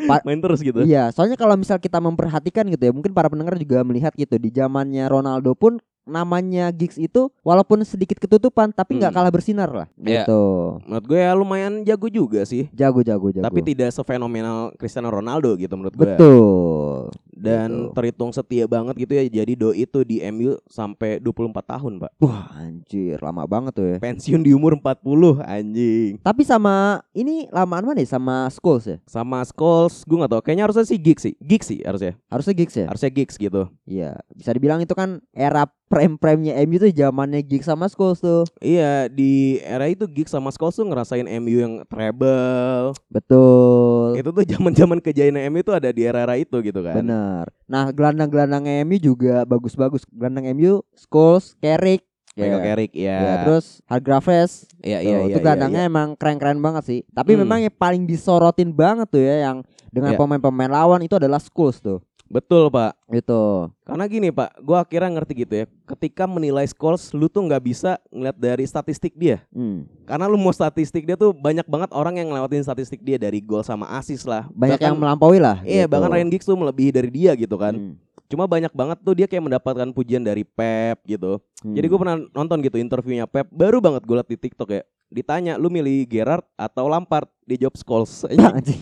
Pa- 0.07 0.23
main 0.27 0.39
terus 0.39 0.63
gitu 0.63 0.79
Iya, 0.87 1.11
soalnya 1.11 1.35
kalau 1.35 1.59
misal 1.59 1.75
kita 1.77 1.99
memperhatikan 1.99 2.63
gitu 2.71 2.83
ya, 2.87 2.91
mungkin 2.95 3.11
para 3.11 3.27
pendengar 3.27 3.59
juga 3.59 3.83
melihat 3.83 4.15
gitu 4.15 4.39
di 4.39 4.49
zamannya 4.55 5.05
Ronaldo 5.11 5.51
pun 5.53 5.83
namanya 6.03 6.69
Giggs 6.69 6.95
itu 6.95 7.29
walaupun 7.39 7.81
sedikit 7.81 8.17
ketutupan 8.17 8.69
tapi 8.69 8.95
nggak 8.95 9.09
Hmm. 9.09 9.17
kalah 9.17 9.31
bersinar 9.31 9.69
lah. 9.69 9.87
Iya. 9.95 10.23
Gitu. 10.23 10.41
menurut 10.83 11.05
gue 11.05 11.19
ya 11.19 11.31
lumayan 11.31 11.73
jago 11.81 12.07
juga 12.07 12.41
sih 12.41 12.67
Jago 12.71 13.01
jago 13.01 13.29
jago. 13.29 13.41
tapi 13.41 13.59
tidak 13.61 13.91
sefenomenal 13.91 14.71
Cristiano 14.75 15.07
Ronaldo 15.07 15.53
gitu 15.55 15.73
menurut 15.73 15.93
gue 15.93 16.07
betul. 16.07 17.09
dan 17.31 17.69
Betul. 17.69 17.93
terhitung 17.93 18.31
setia 18.31 18.65
banget 18.65 18.95
gitu 18.97 19.11
ya 19.11 19.23
jadi 19.25 19.53
do 19.53 19.71
itu 19.71 20.01
di 20.01 20.21
MU 20.25 20.57
sampai 20.65 21.17
24 21.17 21.53
tahun 21.67 21.93
pak 21.97 22.11
Wah, 22.17 22.49
anjir, 22.55 23.17
lama 23.17 23.43
banget 23.45 23.73
tuh 23.73 23.85
ya. 23.87 23.97
pensiun 23.99 24.39
di 24.39 24.51
umur 24.51 24.75
40 24.75 25.41
anjing 25.41 26.11
Tapi 26.19 26.41
sama 26.41 26.75
ini 27.11 27.45
lamaan 27.47 27.83
mana 27.83 27.99
ya 27.99 28.09
sama 28.11 28.45
Scholes 28.47 28.85
ya? 28.85 28.97
sama 29.05 29.41
Scholes 29.43 30.01
gue 30.03 30.17
gak 30.17 30.31
tau 30.31 30.41
kayaknya 30.41 30.65
harusnya 30.65 30.83
sih 30.83 30.97
Giggs 30.97 31.23
sih 31.23 31.33
Giggs 31.37 31.67
sih 31.67 31.79
harusnya 31.81 32.13
Harusnya 32.27 32.53
Giggs 32.53 32.75
ya? 32.75 32.85
harusnya 32.87 33.09
Giggs 33.09 33.35
gitu 33.35 33.63
Iya, 33.83 34.15
bisa 34.31 34.51
dibilang 34.51 34.79
itu 34.79 34.93
kan 34.93 35.19
era 35.31 35.67
prime-prime-nya 35.91 36.55
MU 36.63 36.79
tuh 36.79 36.87
zamannya 36.89 37.43
Giggs 37.43 37.67
sama 37.67 37.85
Scholes 37.85 38.17
tuh. 38.17 38.47
iya 38.57 39.05
di 39.05 39.59
era 39.59 39.85
itu 39.85 40.07
Giggs 40.07 40.31
sama 40.31 40.47
Scholes 40.49 40.73
tuh 40.73 40.87
ngerasain 40.87 41.27
MU 41.37 41.57
yang 41.59 41.73
treble 41.85 42.95
Betul. 43.11 44.15
itu 44.15 44.29
tuh 44.31 44.43
zaman 44.47 44.71
zaman 44.71 44.97
kejayaan 44.97 45.51
MU 45.51 45.59
itu 45.59 45.71
ada 45.71 45.89
di 45.89 46.01
era-era 46.01 46.35
itu 46.35 46.55
gitu 46.61 46.79
kan 46.79 46.95
Bener. 46.97 47.45
Nah, 47.65 47.87
gelandang-gelandang 47.89 48.63
MU 48.83 48.97
juga 48.97 49.43
bagus-bagus. 49.43 50.03
Gelandang 50.07 50.51
MU, 50.51 50.83
Scholes, 50.91 51.55
Carrick, 51.57 52.03
Michael 52.31 52.51
ya. 52.53 52.63
Carrick 52.63 52.91
ya 52.93 53.17
Ya, 53.17 53.33
terus 53.43 53.65
Hargreaves. 53.85 54.67
iya 54.79 54.99
Tuh, 54.99 55.07
iya 55.07 55.17
itu 55.25 55.31
iya, 55.31 55.43
gelandangnya 55.43 55.83
iya. 55.83 55.89
emang 55.89 56.07
keren-keren 56.15 56.59
banget 56.59 56.83
sih. 56.85 56.99
Tapi 57.09 57.35
Hmm. 57.35 57.43
memang 57.43 57.59
yang 57.61 57.71
paling 57.73 58.03
disorotin 58.03 58.71
banget 58.71 59.07
tuh 59.07 59.19
ya 59.19 59.47
yang 59.47 59.63
dengan 59.87 60.15
Iya. 60.15 60.19
pemain-pemain 60.19 60.71
lawan 60.71 61.03
itu 61.03 61.15
adalah 61.15 61.39
Skulls 61.39 61.79
tuh. 61.79 61.99
Betul 62.31 62.71
pak. 62.71 62.95
Itu. 63.11 63.67
Karena 63.83 64.07
gini 64.07 64.31
pak, 64.31 64.55
gue 64.63 64.77
akhirnya 64.79 65.19
ngerti 65.19 65.33
gitu 65.43 65.53
ya. 65.53 65.65
Ketika 65.83 66.23
menilai 66.23 66.63
Scholes, 66.63 67.11
lu 67.11 67.27
tuh 67.27 67.43
nggak 67.43 67.59
bisa 67.59 67.99
ngeliat 68.07 68.37
dari 68.39 68.63
statistik 68.63 69.11
dia. 69.19 69.43
Hmm. 69.51 69.83
Karena 70.07 70.31
lu 70.31 70.39
mau 70.39 70.55
statistik 70.55 71.03
dia 71.03 71.19
tuh 71.19 71.35
banyak 71.35 71.67
banget 71.67 71.91
orang 71.91 72.15
yang 72.15 72.31
ngelewatin 72.31 72.63
statistik 72.63 73.03
dia 73.03 73.19
dari 73.19 73.43
gol 73.43 73.61
sama 73.61 73.91
assist 73.99 74.23
lah. 74.23 74.47
Banyak 74.55 74.79
Bahkan- 74.79 74.87
yang 74.87 74.97
melampaui 74.97 75.39
lah. 75.43 75.59
Iya, 75.67 75.85
gitu. 75.85 75.91
bahkan 75.91 76.09
Ryan 76.09 76.29
Giggs 76.31 76.47
tuh 76.47 76.55
melebihi 76.55 76.91
dari 76.95 77.09
dia 77.11 77.31
gitu 77.35 77.59
kan. 77.59 77.75
Hmm. 77.75 77.93
Cuma 78.31 78.47
banyak 78.47 78.71
banget 78.71 78.97
tuh 79.03 79.11
dia 79.11 79.27
kayak 79.27 79.43
mendapatkan 79.43 79.91
pujian 79.91 80.23
dari 80.23 80.47
Pep 80.47 81.03
gitu. 81.03 81.43
Hmm. 81.59 81.75
Jadi 81.75 81.85
gue 81.91 81.99
pernah 81.99 82.15
nonton 82.31 82.63
gitu 82.63 82.79
interviewnya 82.79 83.27
Pep, 83.27 83.51
baru 83.51 83.83
banget 83.83 84.07
gue 84.07 84.15
liat 84.15 84.29
di 84.31 84.37
TikTok 84.39 84.69
ya. 84.71 84.83
Ditanya 85.11 85.59
lu 85.59 85.67
milih 85.67 86.07
Gerrard 86.07 86.47
atau 86.55 86.87
Lampard 86.87 87.27
di 87.43 87.59
job 87.59 87.75
Scholes. 87.75 88.23
Anjing. 88.31 88.79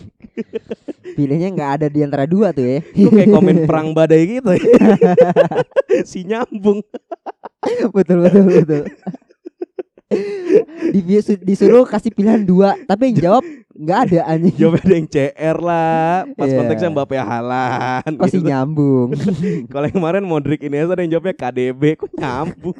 Pilihnya 1.18 1.50
nggak 1.50 1.70
ada 1.82 1.86
di 1.90 2.06
antara 2.06 2.22
dua 2.22 2.54
tuh 2.54 2.62
ya. 2.62 2.78
Lu 2.94 3.10
kayak 3.10 3.28
komen 3.28 3.56
perang 3.68 3.90
badai 3.90 4.38
gitu 4.38 4.54
ya. 4.54 4.62
si 6.10 6.22
nyambung. 6.22 6.86
betul 7.90 8.22
betul 8.22 8.44
betul. 8.46 8.82
Di- 10.90 11.38
disuruh 11.42 11.86
kasih 11.86 12.10
pilihan 12.10 12.42
dua, 12.42 12.74
tapi 12.82 13.10
yang 13.10 13.18
jawab 13.18 13.44
nggak 13.74 13.98
ada 14.06 14.18
anjing. 14.30 14.54
Jawabnya 14.54 14.82
ada 14.86 14.94
yang 14.94 15.08
CR 15.10 15.56
lah. 15.58 16.10
Pas 16.38 16.46
Iya. 16.46 16.56
konteksnya 16.62 16.90
Mbappe 16.94 17.16
Halan. 17.18 18.10
Pasti 18.14 18.38
gitu. 18.38 18.46
nyambung. 18.46 19.08
Kalau 19.66 19.84
yang 19.90 19.96
kemarin 19.98 20.22
Modric 20.22 20.62
ini 20.62 20.78
ada 20.78 20.94
yang 21.02 21.18
jawabnya 21.18 21.34
KDB 21.34 21.98
kok 21.98 22.10
nyambung. 22.14 22.78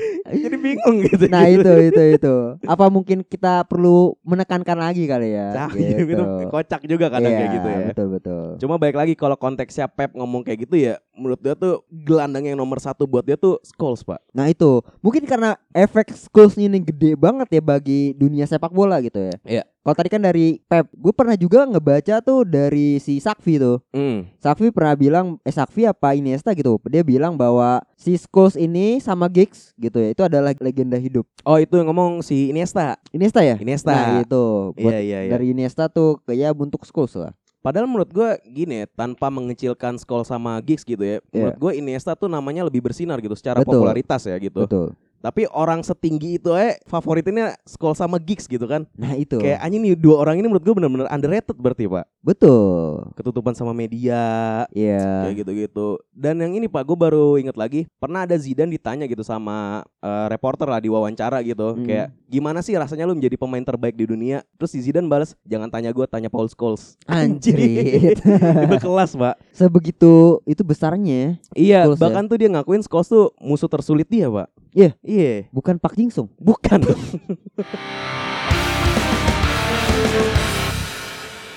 Jadi 0.44 0.56
bingung 0.56 0.96
gitu. 1.04 1.24
Nah 1.28 1.46
itu 1.48 1.72
itu 1.90 2.02
itu. 2.16 2.34
Apa 2.64 2.86
mungkin 2.88 3.22
kita 3.26 3.66
perlu 3.66 4.16
menekankan 4.22 4.78
lagi 4.78 5.04
kali 5.04 5.34
ya? 5.34 5.48
Nah, 5.54 5.70
itu 5.74 6.04
gitu. 6.06 6.24
kocak 6.48 6.82
juga 6.86 7.06
kadang 7.10 7.32
kayak 7.32 7.48
Iya, 7.50 7.56
gitu 7.56 7.68
ya. 7.68 7.86
Betul 7.92 8.06
betul. 8.14 8.44
Cuma 8.62 8.74
baik 8.78 8.96
lagi 8.96 9.14
kalau 9.18 9.36
konteksnya 9.36 9.86
Pep 9.90 10.14
ngomong 10.14 10.46
kayak 10.46 10.68
gitu 10.68 10.76
ya, 10.78 10.98
menurut 11.16 11.40
dia 11.40 11.54
tuh 11.56 11.84
gelandang 11.90 12.48
yang 12.48 12.58
nomor 12.58 12.78
satu 12.78 13.04
buat 13.04 13.24
dia 13.24 13.36
tuh 13.36 13.58
Scholes 13.66 14.04
pak. 14.06 14.20
Nah 14.32 14.48
itu 14.48 14.80
mungkin 15.04 15.24
karena 15.26 15.56
efek 15.74 16.14
schools 16.14 16.56
ini 16.56 16.80
gede 16.80 17.16
banget 17.18 17.60
ya 17.60 17.62
bagi 17.62 18.14
dunia 18.16 18.44
sepak 18.46 18.72
bola 18.72 18.98
gitu 19.02 19.18
ya. 19.18 19.36
Iya. 19.44 19.64
Kalau 19.90 20.06
tadi 20.06 20.14
kan 20.14 20.22
dari 20.22 20.62
Pep, 20.70 20.86
gue 20.94 21.10
pernah 21.10 21.34
juga 21.34 21.66
ngebaca 21.66 22.22
tuh 22.22 22.46
dari 22.46 23.02
si 23.02 23.18
Sakfi 23.18 23.58
tuh. 23.58 23.82
Hmm. 23.90 24.22
Sakfi 24.38 24.70
pernah 24.70 24.94
bilang, 24.94 25.34
eh 25.42 25.50
Sakfi 25.50 25.82
apa 25.82 26.14
Iniesta 26.14 26.54
gitu. 26.54 26.78
Dia 26.86 27.02
bilang 27.02 27.34
bahwa 27.34 27.82
si 27.98 28.14
Scholes 28.14 28.54
ini 28.54 29.02
sama 29.02 29.26
Giggs 29.26 29.74
gitu 29.74 29.98
ya, 29.98 30.14
itu 30.14 30.22
adalah 30.22 30.54
legenda 30.62 30.94
hidup. 30.94 31.26
Oh 31.42 31.58
itu 31.58 31.74
yang 31.74 31.90
ngomong 31.90 32.22
si 32.22 32.54
Iniesta. 32.54 33.02
Iniesta 33.10 33.42
ya? 33.42 33.58
Iniesta. 33.58 33.90
Nah 33.90 34.22
itu 34.22 34.70
buat 34.78 34.94
Iya 34.94 35.00
iya 35.02 35.18
iya. 35.26 35.30
dari 35.34 35.50
Iniesta 35.50 35.90
tuh 35.90 36.22
kayak 36.22 36.54
bentuk 36.54 36.86
Scholes 36.86 37.18
lah. 37.18 37.34
Padahal 37.58 37.90
menurut 37.90 38.14
gue 38.14 38.30
gini 38.46 38.86
ya, 38.86 38.94
tanpa 38.94 39.26
mengecilkan 39.26 39.98
Scholes 39.98 40.30
sama 40.30 40.54
Giggs 40.62 40.86
gitu 40.86 41.02
ya. 41.02 41.18
Menurut 41.34 41.58
gue 41.58 41.72
Iniesta 41.82 42.14
tuh 42.14 42.30
namanya 42.30 42.62
lebih 42.62 42.78
bersinar 42.78 43.18
gitu 43.18 43.34
secara 43.34 43.58
Iya. 43.58 43.66
Betul. 43.66 43.74
popularitas 43.82 44.22
ya 44.22 44.38
gitu. 44.38 44.70
Betul. 44.70 44.94
Tapi 45.20 45.44
orang 45.52 45.84
setinggi 45.84 46.40
itu 46.40 46.56
eh 46.56 46.80
favoritnya 46.88 47.52
Scholes 47.68 48.00
sama 48.00 48.16
Giggs 48.16 48.48
gitu 48.48 48.64
kan. 48.64 48.88
Nah 48.96 49.12
itu. 49.12 49.36
Kayak 49.36 49.60
anjing 49.60 49.84
nih 49.84 49.94
dua 49.94 50.16
orang 50.24 50.40
ini 50.40 50.48
menurut 50.48 50.64
gue 50.64 50.74
benar-benar 50.74 51.08
underrated 51.12 51.56
berarti 51.60 51.84
pak. 51.84 52.08
Betul. 52.20 53.08
Ketutupan 53.16 53.52
sama 53.52 53.72
media, 53.72 54.64
Iya. 54.72 55.28
kayak 55.28 55.36
gitu-gitu. 55.44 56.00
Dan 56.12 56.40
yang 56.40 56.52
ini 56.52 56.68
Pak, 56.68 56.84
gue 56.84 56.92
baru 56.92 57.40
inget 57.40 57.56
lagi, 57.56 57.88
pernah 57.96 58.28
ada 58.28 58.36
Zidane 58.36 58.72
ditanya 58.72 59.08
gitu 59.08 59.24
sama 59.24 59.84
eh, 60.00 60.26
reporter 60.28 60.68
lah 60.68 60.80
di 60.80 60.88
wawancara 60.88 61.40
gitu, 61.40 61.76
Hmm. 61.76 61.84
kayak 61.84 62.08
gimana 62.28 62.60
sih 62.60 62.76
rasanya 62.76 63.04
lu 63.08 63.16
menjadi 63.16 63.36
pemain 63.40 63.64
terbaik 63.64 63.96
di 63.96 64.04
dunia? 64.04 64.44
Terus 64.56 64.72
si 64.72 64.80
Zidane 64.80 65.08
balas, 65.08 65.32
jangan 65.44 65.68
tanya 65.68 65.92
gue, 65.92 66.04
tanya 66.08 66.28
Paul 66.28 66.48
Scholes. 66.48 66.96
Anjrit. 67.08 68.20
itu 68.68 68.76
kelas 68.80 69.16
Pak. 69.16 69.36
Sebegitu 69.52 70.40
itu 70.44 70.60
besarnya. 70.60 71.40
Iya, 71.56 71.88
Scholes 71.88 71.98
ya? 71.98 72.02
bahkan 72.04 72.24
tuh 72.28 72.36
dia 72.36 72.48
ngakuin 72.52 72.84
Scholes 72.84 73.08
tuh 73.08 73.32
musuh 73.40 73.68
tersulit 73.68 74.08
dia 74.08 74.28
Pak. 74.28 74.48
Iya. 74.70 74.94
Iya, 75.02 75.50
Bukan 75.50 75.76
Pak 75.76 75.94
Jingsung. 75.94 76.30
bukan. 76.38 76.80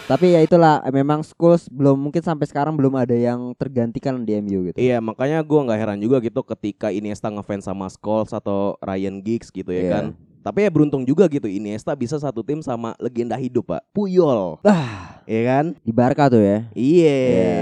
Tapi 0.04 0.36
ya 0.36 0.44
itulah 0.44 0.84
memang 0.92 1.24
Scholes 1.24 1.72
belum 1.72 1.96
mungkin 1.96 2.20
sampai 2.20 2.44
sekarang 2.44 2.76
belum 2.76 2.92
ada 2.94 3.16
yang 3.16 3.56
tergantikan 3.56 4.20
di 4.20 4.36
MU 4.36 4.68
gitu. 4.68 4.76
iya, 4.76 5.00
makanya 5.00 5.40
gue 5.40 5.56
nggak 5.64 5.80
heran 5.80 5.96
juga 5.98 6.20
gitu 6.20 6.44
ketika 6.44 6.92
Iniesta 6.92 7.32
ngefans 7.32 7.64
sama 7.64 7.88
Scholes 7.88 8.30
atau 8.30 8.76
Ryan 8.84 9.24
Giggs 9.24 9.48
gitu 9.48 9.72
ya 9.72 9.80
Iya. 9.80 9.90
kan. 9.90 10.06
Tapi 10.44 10.68
ya 10.68 10.70
beruntung 10.70 11.08
juga 11.08 11.24
gitu 11.32 11.48
Iniesta 11.48 11.96
bisa 11.96 12.20
satu 12.20 12.44
tim 12.44 12.60
sama 12.60 13.00
legenda 13.00 13.40
hidup 13.40 13.64
Pak, 13.72 13.82
Puyol. 13.96 14.60
Ah, 14.68 15.24
Iya 15.24 15.42
kan? 15.48 15.66
di 15.80 15.92
Barca 15.96 16.28
tuh 16.28 16.44
ya. 16.44 16.68
Iya. 16.76 17.16
Ya, 17.32 17.56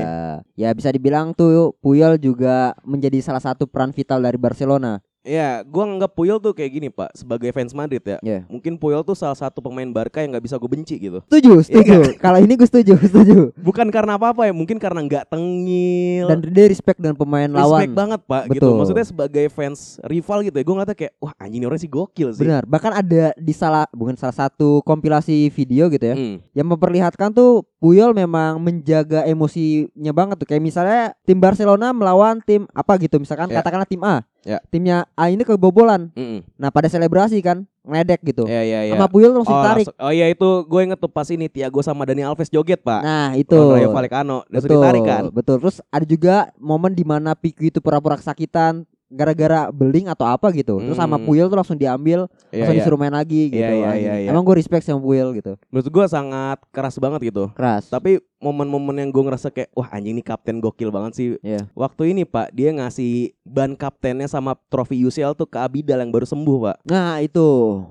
ya 0.57 0.69
bisa 0.73 0.89
dibilang 0.89 1.37
tuh 1.37 1.77
Puyol 1.77 2.17
juga 2.17 2.73
menjadi 2.81 3.21
salah 3.21 3.39
satu 3.39 3.69
peran 3.69 3.93
vital 3.93 4.17
dari 4.17 4.41
Barcelona. 4.41 4.97
Ya, 5.21 5.61
gua 5.61 5.85
nganggap 5.85 6.17
Puyol 6.17 6.41
tuh 6.41 6.49
kayak 6.57 6.71
gini 6.73 6.87
pak, 6.89 7.13
sebagai 7.13 7.53
fans 7.53 7.77
Madrid 7.77 8.01
ya. 8.01 8.17
Ya. 8.25 8.41
Mungkin 8.49 8.73
Puyol 8.81 9.05
tuh 9.05 9.13
salah 9.13 9.37
satu 9.37 9.61
pemain 9.61 9.85
Barca 9.85 10.17
yang 10.25 10.33
nggak 10.33 10.45
bisa 10.49 10.57
gue 10.57 10.69
benci 10.69 10.97
gitu. 10.97 11.21
Setuju, 11.29 11.61
setuju. 11.61 12.17
Kalau 12.17 12.41
ini 12.41 12.53
gue 12.57 12.65
setuju, 12.65 12.97
setuju. 12.97 13.53
Bukan 13.61 13.93
karena 13.93 14.17
apa-apa 14.17 14.49
ya, 14.49 14.53
mungkin 14.53 14.81
karena 14.81 15.05
nggak 15.05 15.29
tengil. 15.29 16.25
Dan 16.25 16.39
dia 16.49 16.65
respect 16.65 16.97
dengan 16.97 17.13
pemain 17.13 17.45
respect 17.45 17.93
lawan. 17.93 17.93
banget 17.93 18.21
pak, 18.25 18.43
gitu. 18.49 18.65
Betul. 18.65 18.73
Maksudnya 18.81 19.05
sebagai 19.05 19.45
fans 19.53 20.01
rival 20.01 20.41
gitu 20.41 20.55
ya, 20.57 20.63
gue 20.65 20.73
ngeliatnya 20.73 20.97
kayak, 20.97 21.13
wah 21.21 21.33
anjing 21.37 21.61
ini 21.61 21.65
orang 21.69 21.77
sih 21.77 21.91
gokil 21.91 22.29
sih. 22.33 22.41
Benar. 22.41 22.65
Bahkan 22.65 22.91
ada 22.91 23.23
di 23.37 23.53
salah 23.53 23.85
bukan 23.93 24.17
salah 24.17 24.33
satu 24.33 24.81
kompilasi 24.81 25.53
video 25.53 25.85
gitu 25.93 26.05
ya. 26.11 26.15
Hmm. 26.17 26.37
yang 26.57 26.67
memperlihatkan 26.67 27.33
tuh 27.33 27.63
Puyol 27.81 28.13
memang 28.13 28.61
menjaga 28.61 29.25
emosinya 29.25 30.13
banget 30.13 30.37
tuh 30.37 30.45
kayak 30.45 30.61
misalnya 30.61 31.17
tim 31.21 31.35
Barcelona 31.35 31.89
melawan 31.89 32.37
tim 32.39 32.69
apa 32.71 32.93
gitu 32.95 33.17
misalkan 33.17 33.49
Ya. 33.49 33.57
katakanlah 33.57 33.89
tim 33.89 34.01
A 34.01 34.21
Ya. 34.41 34.61
timnya 34.69 35.09
A 35.11 35.27
ini 35.27 35.41
kebobolan 35.41 36.13
Mm-mm. 36.13 36.45
nah 36.55 36.69
pada 36.69 36.85
selebrasi 36.85 37.41
kan 37.41 37.65
ngeledek 37.81 38.21
gitu 38.23 38.45
Ya 38.45 38.61
ya 38.61 38.85
ya. 38.85 38.93
sama 38.93 39.09
Puyol 39.09 39.33
langsung 39.33 39.51
Oh, 39.51 39.65
tarik 39.65 39.89
oh 39.91 40.09
iya 40.09 40.29
itu 40.29 40.45
gue 40.61 40.81
inget 40.83 40.97
tuh 40.97 41.09
pas 41.09 41.25
ini 41.25 41.49
Tiago 41.49 41.81
sama 41.81 42.05
Dani 42.05 42.21
Alves 42.21 42.47
joget 42.47 42.77
pak. 42.79 43.01
nah 43.01 43.33
itu 43.33 43.57
Rayo 43.57 43.89
Vallecano, 43.89 44.45
langsung 44.45 44.69
ditarik 44.69 45.01
kan. 45.01 45.23
betul 45.29 45.57
terus 45.57 45.81
ada 45.83 46.05
juga 46.05 46.35
momen 46.55 46.93
di 46.93 47.01
mana 47.01 47.33
Piku 47.33 47.65
itu 47.65 47.77
pura-pura 47.77 48.13
kesakitan 48.13 48.85
gara-gara 49.11 49.67
beling 49.69 50.07
atau 50.07 50.23
apa 50.23 50.47
gitu 50.49 50.79
terus 50.79 50.95
sama 50.95 51.13
Hmm. 51.13 51.27
Puyol 51.27 51.45
tuh 51.45 51.57
langsung 51.57 51.75
diambil 51.75 52.25
Iya, 52.47 52.63
langsung 52.63 52.73
iya. 52.73 52.81
disuruh 52.81 52.97
main 52.97 53.11
lagi 53.11 53.41
gitu 53.47 53.59
Iya, 53.61 53.69
iya, 53.69 53.85
anjing. 53.85 54.01
iya, 54.01 54.13
iya. 54.17 54.29
emang 54.31 54.41
gue 54.41 54.55
respect 54.55 54.81
sama 54.81 54.97
Puyol 54.97 55.29
gitu 55.33 55.59
Menurut 55.67 55.87
gue 55.87 56.05
sangat 56.07 56.57
keras 56.69 56.95
banget 56.95 57.19
gitu. 57.25 57.51
keras 57.51 57.85
Tapi 57.85 58.17
momen-momen 58.37 58.95
yang 58.97 59.09
gue 59.09 59.21
ngerasa 59.21 59.47
kayak 59.47 59.69
wah 59.71 59.91
anjing 59.91 60.11
ini 60.11 60.21
kapten 60.21 60.57
gokil 60.57 60.89
banget 60.89 61.11
sih. 61.13 61.27
Iya. 61.41 61.69
Waktu 61.71 62.09
ini 62.09 62.23
Pak 62.23 62.49
dia 62.49 62.71
ngasih 62.71 63.35
ban 63.43 63.75
kaptennya 63.75 64.25
sama 64.25 64.57
trofi 64.65 64.97
UCL 64.97 65.35
tuh 65.35 65.45
ke 65.45 65.57
Abidal 65.57 65.99
yang 65.99 66.09
baru 66.09 66.25
sembuh 66.25 66.57
Pak. 66.63 66.75
nah 66.83 67.19
itu 67.19 67.43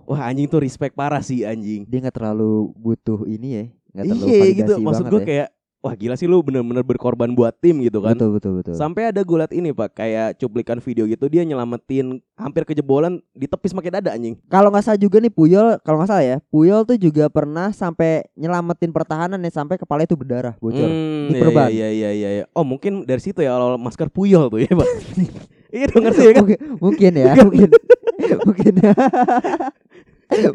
Wah 0.05 0.27
anjing 0.27 0.49
tuh 0.49 0.59
respect 0.59 0.93
parah 0.93 1.21
sih 1.21 1.45
anjing. 1.45 1.85
dia 1.85 1.99
nggak 2.01 2.17
terlalu 2.17 2.73
butuh 2.75 3.23
ini 3.25 3.49
ya 3.53 3.65
terlalu 3.97 4.25
Iya 4.27 4.47
gitu 4.57 4.73
maksud 4.79 5.05
gue 5.07 5.21
ya. 5.21 5.27
kayak 5.27 5.49
wah 5.81 5.93
gila 5.93 6.13
sih 6.13 6.25
lu 6.25 6.41
bener-bener 6.41 6.81
berkorban 6.81 7.29
buat 7.31 7.53
tim 7.55 7.81
gitu 7.81 7.99
kan. 7.99 8.13
betul 8.13 8.31
betul 8.33 8.53
betul 8.55 8.75
Sampai 8.75 9.09
ada 9.09 9.19
gue 9.19 9.33
liat 9.35 9.51
ini 9.51 9.71
Pak 9.71 9.91
kayak 9.95 10.37
cuplikan 10.37 10.77
video 10.79 11.05
gitu 11.05 11.25
dia 11.27 11.41
nyelamatin 11.41 12.21
hampir 12.35 12.65
kejebolan 12.65 13.19
ditepis 13.33 13.73
pakai 13.73 13.89
dada 13.91 14.11
anjing. 14.11 14.37
kalau 14.47 14.69
nggak 14.69 14.85
salah 14.85 14.97
juga 14.97 15.17
nih 15.19 15.29
Puyol 15.29 15.81
kalau 15.81 15.99
nggak 15.99 16.11
salah 16.11 16.27
ya 16.27 16.37
Puyol 16.47 16.85
tuh 16.85 16.97
juga 16.97 17.27
pernah 17.27 17.69
sampai 17.71 18.29
nyelamatin 18.35 18.91
pertahanan 18.91 19.39
ya 19.39 19.51
sampai 19.51 19.75
kepala 19.75 20.05
itu 20.05 20.13
berdarah 20.15 20.53
bocor 20.57 20.85
Hmm, 20.85 21.29
di 21.29 21.35
iya, 21.35 21.41
perban. 21.41 21.69
Iya 21.71 21.89
iya 21.89 22.11
iya 22.11 22.29
iya. 22.35 22.45
Oh 22.53 22.63
mungkin 22.63 23.05
dari 23.05 23.19
situ 23.19 23.41
ya 23.41 23.53
awal 23.53 23.77
masker 23.77 24.09
Puyol 24.09 24.49
tuh 24.49 24.61
ya 24.61 24.69
Pak. 24.71 24.89
iya 25.77 25.85
dong 25.87 26.03
ngerti 26.03 26.23
ya 26.23 26.33
kan. 26.33 26.41
mungkin, 26.43 26.59
mungkin 26.77 27.13
ya 27.15 27.33
mungkin 27.41 27.69
mungkin 28.47 28.73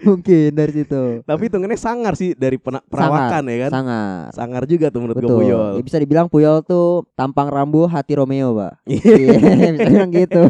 mungkin 0.08 0.50
dari 0.56 0.72
situ. 0.72 1.22
Tapi 1.24 1.42
hitungannya 1.48 1.80
sangar 1.80 2.14
sih 2.16 2.34
dari 2.34 2.58
perawakan 2.60 3.44
ya 3.48 3.58
kan. 3.68 3.72
sangat 3.72 4.30
Sangar 4.34 4.64
juga 4.66 4.88
tuh 4.90 5.00
menurut 5.04 5.20
gue 5.20 5.30
Puyol. 5.30 5.72
Ya, 5.80 5.84
bisa 5.84 5.98
dibilang 6.00 6.28
Puyol 6.32 6.64
tuh 6.64 7.04
tampang 7.14 7.52
rambu 7.52 7.86
hati 7.86 8.16
Romeo 8.16 8.56
pak. 8.56 8.74
Iya. 8.96 9.16
iya 9.20 9.70
bisa 9.76 9.90
bilang 9.92 10.12
gitu. 10.16 10.42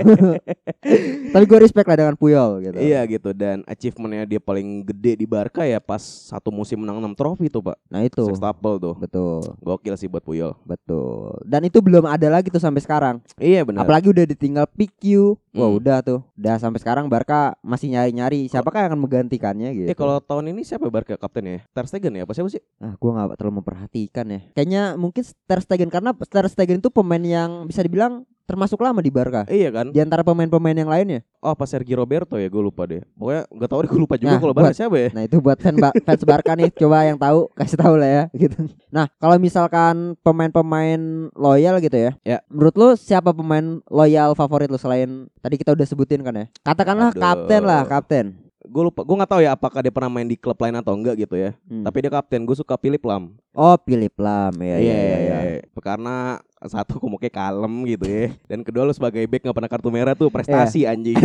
Tapi 1.34 1.44
gue 1.50 1.60
respect 1.60 1.88
lah 1.90 1.98
dengan 1.98 2.16
Puyol 2.16 2.52
gitu. 2.62 2.78
Iya 2.78 3.02
gitu. 3.10 3.30
Dan 3.34 3.66
achievementnya 3.66 4.24
dia 4.30 4.40
paling 4.40 4.86
gede 4.86 5.18
di 5.20 5.26
Barca 5.26 5.66
ya 5.66 5.82
pas 5.82 6.02
satu 6.02 6.54
musim 6.54 6.86
menang 6.86 7.02
6 7.02 7.18
trofi 7.18 7.50
tuh 7.50 7.66
pak. 7.66 7.78
Nah 7.90 8.06
itu. 8.06 8.24
Sextuple 8.30 8.78
tuh. 8.78 8.96
Betul. 8.96 9.42
Gokil 9.66 9.96
sih 9.98 10.08
buat 10.08 10.22
Puyol. 10.22 10.54
Betul. 10.64 11.42
Dan 11.44 11.66
itu 11.66 11.82
belum 11.82 12.06
ada 12.06 12.30
lagi 12.30 12.54
tuh 12.54 12.62
sampai 12.62 12.82
sekarang. 12.86 13.20
Iya 13.42 13.66
benar. 13.66 13.84
Apalagi 13.84 14.14
udah 14.14 14.26
ditinggal 14.30 14.66
PQ. 14.70 15.36
Wah, 15.56 15.72
Hmm. 15.72 15.80
udah 15.80 15.98
tuh. 16.04 16.20
Udah 16.36 16.60
sampai 16.60 16.84
sekarang 16.84 17.08
Barca 17.08 17.56
masih 17.64 17.88
nyari-nyari 17.96 18.52
siapakah 18.52 18.84
yang 18.84 18.90
akan 18.92 19.02
menggantikannya 19.08 19.72
gitu. 19.72 19.88
Eh 19.88 19.96
kalau 19.96 20.20
tahun 20.20 20.52
ini 20.52 20.68
siapa 20.68 20.92
Barca 20.92 21.16
kaptennya? 21.16 21.64
Ter 21.72 21.86
Stegen 21.88 22.12
ya? 22.12 22.28
Apa 22.28 22.36
siapa 22.36 22.52
sih? 22.52 22.60
Ah, 22.84 23.00
gua 23.00 23.16
nggak 23.16 23.40
terlalu 23.40 23.64
memperhatikan 23.64 24.26
ya. 24.28 24.40
Kayaknya 24.52 24.84
mungkin 25.00 25.24
Ter 25.24 25.60
Stegen 25.64 25.88
karena 25.88 26.12
Ter 26.12 26.46
Stegen 26.52 26.84
itu 26.84 26.92
pemain 26.92 27.24
yang 27.24 27.64
bisa 27.64 27.80
dibilang 27.80 28.28
termasuk 28.46 28.78
lama 28.78 28.98
di 28.98 29.10
Barca. 29.10 29.44
Iya 29.46 29.70
kan? 29.70 29.90
Di 29.90 30.00
antara 30.00 30.22
pemain-pemain 30.22 30.74
yang 30.74 30.88
lainnya. 30.88 31.26
Oh 31.40 31.50
apa 31.50 31.66
Sergio 31.66 31.96
Roberto 31.96 32.36
ya 32.36 32.46
gue 32.46 32.58
lupa 32.60 32.86
deh. 32.86 33.02
Pokoknya 33.14 33.44
nggak 33.48 33.70
tahu 33.70 33.80
deh 33.80 33.90
gue 33.90 34.02
lupa 34.02 34.16
juga 34.16 34.32
Nah, 34.32 34.40
kalau 34.40 34.54
buat- 34.54 34.66
Barca 34.66 34.78
siapa 34.78 34.96
ya. 34.96 35.10
Nah 35.12 35.24
itu 35.24 35.38
buat 35.38 35.58
fan 35.58 35.76
ba- 35.76 35.94
fans 36.06 36.24
Barca 36.24 36.52
nih 36.54 36.70
coba 36.72 36.98
yang 37.04 37.18
tahu 37.18 37.40
kasih 37.52 37.76
tahu 37.76 37.96
lah 37.96 38.10
ya 38.10 38.24
gitu. 38.32 38.58
Nah 38.90 39.06
kalau 39.16 39.38
misalkan 39.38 39.96
pemain-pemain 40.22 41.02
loyal 41.32 41.78
gitu 41.80 41.98
ya, 42.00 42.12
Ya. 42.22 42.38
menurut 42.48 42.74
lu 42.74 42.88
siapa 42.94 43.30
pemain 43.30 43.82
loyal 43.86 44.34
favorit 44.34 44.68
lu 44.68 44.78
selain 44.78 45.10
tadi 45.38 45.56
kita 45.56 45.72
udah 45.72 45.84
sebutin 45.84 46.22
kan 46.22 46.34
ya? 46.36 46.46
Katakanlah 46.62 47.10
Aduh. 47.10 47.20
kapten 47.20 47.62
lah 47.62 47.82
kapten. 47.84 48.26
Gue 48.68 48.84
lupa. 48.90 49.02
Gue 49.02 49.16
nggak 49.16 49.32
tahu 49.32 49.42
ya 49.42 49.52
apakah 49.54 49.80
dia 49.80 49.94
pernah 49.94 50.12
main 50.12 50.28
di 50.28 50.36
klub 50.36 50.58
lain 50.58 50.76
atau 50.76 50.94
enggak 50.94 51.16
gitu 51.18 51.36
ya. 51.36 51.54
Hmm. 51.66 51.84
Tapi 51.84 51.98
dia 52.02 52.12
kapten. 52.12 52.44
Gue 52.44 52.58
suka 52.58 52.76
Philip 52.76 53.02
Lam. 53.02 53.34
Oh 53.56 53.78
Philip 53.82 54.12
Lam 54.20 54.54
ya 54.60 54.78
ya 54.82 54.96
ya. 54.96 55.18
ya. 55.24 55.40
Karena 55.80 56.42
satu 56.66 56.98
komuknya 56.98 57.30
kalem 57.30 57.86
gitu 57.86 58.10
ya. 58.10 58.34
Dan 58.50 58.66
kedua 58.66 58.84
lu 58.84 58.94
sebagai 58.94 59.22
back 59.30 59.46
nggak 59.46 59.56
pernah 59.56 59.70
kartu 59.70 59.90
merah 59.94 60.18
tuh 60.18 60.34
prestasi 60.34 60.84
Iya. 60.84 60.98
anjing. 60.98 61.18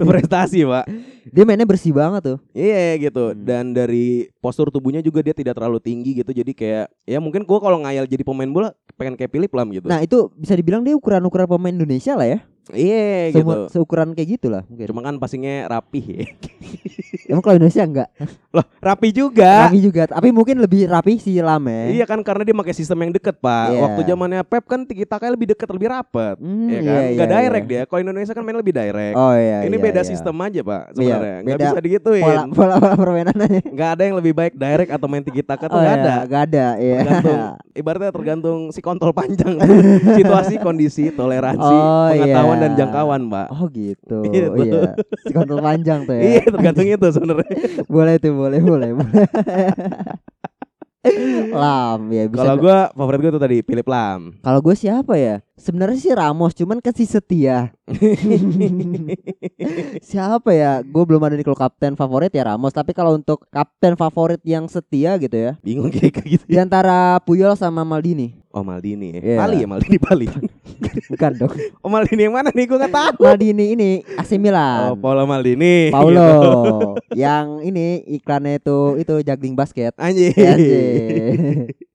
Itu 0.00 0.04
prestasi 0.16 0.64
pak. 0.64 0.84
Dia 1.28 1.44
mainnya 1.44 1.68
bersih 1.68 1.92
banget 1.92 2.22
tuh. 2.34 2.38
Iya 2.56 2.96
gitu. 2.98 3.36
Hmm. 3.36 3.38
Dan 3.44 3.64
dari 3.76 4.32
postur 4.40 4.72
tubuhnya 4.72 5.04
juga 5.04 5.20
dia 5.20 5.36
tidak 5.36 5.60
terlalu 5.60 5.78
tinggi 5.78 6.24
gitu. 6.24 6.32
Jadi 6.32 6.56
kayak 6.56 6.88
ya 7.04 7.20
mungkin 7.20 7.44
gua 7.44 7.60
kalau 7.60 7.84
ngayal 7.84 8.08
jadi 8.08 8.24
pemain 8.24 8.48
bola 8.48 8.72
pengen 8.96 9.14
kayak 9.14 9.30
Philip 9.30 9.52
Lam 9.52 9.68
gitu. 9.70 9.86
Nah 9.86 10.00
itu 10.00 10.32
bisa 10.34 10.56
dibilang 10.56 10.80
dia 10.80 10.96
ukuran-ukuran 10.96 11.46
pemain 11.46 11.74
Indonesia 11.74 12.16
lah 12.16 12.26
ya. 12.26 12.38
Iya 12.70 13.34
gitu. 13.34 13.42
Seumur- 13.42 13.66
Seukuran 13.68 14.08
kayak 14.14 14.28
gitu 14.38 14.46
lah 14.46 14.62
mungkin. 14.64 14.86
Cuma 14.86 15.00
kan 15.02 15.14
passingnya 15.18 15.66
rapih 15.66 16.04
ya. 16.14 16.24
Emang 17.26 17.42
kalau 17.42 17.58
Indonesia 17.58 17.82
enggak? 17.82 18.08
Loh 18.50 18.64
rapi 18.78 19.08
juga. 19.10 19.66
Rapi 19.66 19.78
juga, 19.80 20.02
tapi 20.06 20.28
mungkin 20.30 20.56
lebih 20.58 20.86
rapi 20.86 21.18
si 21.18 21.38
Lam 21.38 21.66
ya. 21.66 21.82
Iya 21.90 22.04
kan 22.06 22.22
karena 22.22 22.42
dia 22.42 22.52
pakai 22.52 22.70
sistem 22.72 23.02
yang 23.02 23.12
deket 23.12 23.36
pak. 23.36 23.72
Iya. 23.72 23.80
Waktu 23.82 24.00
zamannya 24.06 24.40
Pep 24.44 24.64
kan 24.64 24.86
tiki 24.86 25.02
taka 25.02 25.26
lebih 25.26 25.50
deket 25.50 25.66
lebih 25.68 25.90
rapet. 25.90 26.36
Hmm, 26.38 26.68
ya 26.68 26.80
kan? 26.80 27.02
iya, 27.02 27.16
Gak 27.16 27.26
iya, 27.26 27.34
direct 27.40 27.66
iya. 27.66 27.72
dia. 27.72 27.82
Kalau 27.84 28.00
Indonesia 28.00 28.32
kan 28.32 28.42
main 28.42 28.58
lebih 28.58 28.72
direct. 28.72 29.14
Oh 29.14 29.34
iya. 29.34 29.58
Ini 29.64 29.72
iya, 29.72 29.82
beda 29.82 30.00
iya. 30.00 30.08
sistem 30.08 30.36
aja 30.38 30.60
pak 30.62 30.82
sebenarnya. 30.94 31.36
Gak 31.36 31.46
beda 31.46 31.64
bisa 31.64 31.80
digituin. 31.80 32.22
Pola 32.24 32.42
pola, 32.48 32.74
pola 32.78 32.94
permainannya. 32.94 33.60
Gak 33.70 33.90
ada 33.90 34.02
yang 34.04 34.16
lebih 34.16 34.32
baik 34.32 34.54
direct 34.54 34.90
atau 34.90 35.06
main 35.06 35.22
tiki 35.22 35.42
taka 35.42 35.66
tuh 35.66 35.74
Oh, 35.74 35.80
gak 35.80 35.88
iya, 35.88 35.98
ada. 35.98 36.14
Gak 36.24 36.42
ada, 36.48 36.66
iya. 36.78 36.96
Tergantung 37.00 37.40
ibaratnya 37.80 38.12
tergantung 38.12 38.58
si 38.68 38.80
kontol 38.80 39.10
panjang 39.10 39.56
situasi 40.18 40.54
kondisi 40.58 41.08
toleransi 41.08 41.72
Oh, 41.72 42.08
pengetahuan 42.10 42.51
iya. 42.54 42.62
dan 42.64 42.72
jangkauan 42.74 43.22
pak 43.26 43.46
Oh 43.48 43.64
gitu. 43.68 44.18
Iya, 44.32 44.46
Oh, 44.50 44.56
iya. 44.58 44.80
Si 45.22 45.32
kontrol 45.32 45.60
panjang 45.60 46.04
tuh 46.04 46.14
ya. 46.16 46.22
iya 46.22 46.42
tergantung 46.44 46.86
itu 46.86 47.06
sebenarnya 47.08 47.48
boleh 47.94 48.14
tuh, 48.18 48.32
boleh, 48.32 48.60
boleh, 48.60 48.90
boleh. 48.94 49.24
Lam 51.50 52.14
ya 52.14 52.30
bisa. 52.30 52.46
kalau 52.46 52.54
gua 52.62 52.78
favorit 52.94 53.18
gua 53.18 53.32
tuh 53.34 53.42
tadi 53.42 53.58
Philip 53.66 53.88
Lam 53.90 54.38
Kalau 54.38 54.62
gue 54.62 54.74
siapa 54.78 55.18
ya? 55.18 55.42
Sebenarnya 55.58 55.98
sih 55.98 56.14
Ramos, 56.14 56.54
cuman 56.54 56.78
kasih 56.78 57.10
setia. 57.10 57.74
siapa 59.98 60.50
ya? 60.54 60.82
Gue 60.82 61.02
belum 61.02 61.22
ada 61.22 61.34
di 61.34 61.42
klub 61.42 61.58
kapten 61.58 61.94
favorit 61.94 62.30
ya 62.30 62.46
Ramos. 62.46 62.70
Tapi 62.70 62.94
kalau 62.94 63.14
untuk 63.14 63.42
kapten 63.50 63.98
favorit 63.98 64.38
yang 64.42 64.66
setia 64.66 65.18
gitu 65.18 65.34
ya, 65.34 65.52
bingung 65.58 65.90
kayak 65.90 66.22
gitu 66.22 66.44
di 66.46 66.58
antara 66.58 67.18
Puyol 67.22 67.54
sama 67.54 67.82
Maldini. 67.82 68.41
Oh 68.52 68.62
Maldini 68.62 69.08
ya 69.12 69.20
Iya. 69.22 69.36
Pali 69.38 69.56
ya 69.58 69.66
Maldini 69.66 69.98
Pali 69.98 70.26
Bukan 71.12 71.32
dong. 71.36 71.52
oh 71.78 71.88
Maldini 71.88 72.22
yang 72.22 72.34
mana 72.34 72.48
nih 72.48 72.64
gua 72.64 72.78
nggak 72.78 72.92
tahu 72.92 73.22
Maldini 73.22 73.64
ini 73.72 73.90
AC 74.14 74.36
Milan. 74.36 74.78
oh 74.86 74.94
Paulo 74.94 75.24
Maldini 75.24 75.88
Paulo 75.88 76.20
Gitu. 76.22 76.52
yang 77.22 77.60
ini 77.60 77.86
iklannya 78.12 78.58
itu 78.58 78.78
itu 78.98 79.14
juggling 79.20 79.54
basket. 79.54 79.92
anjing 79.96 80.32
Anjir. 80.32 81.36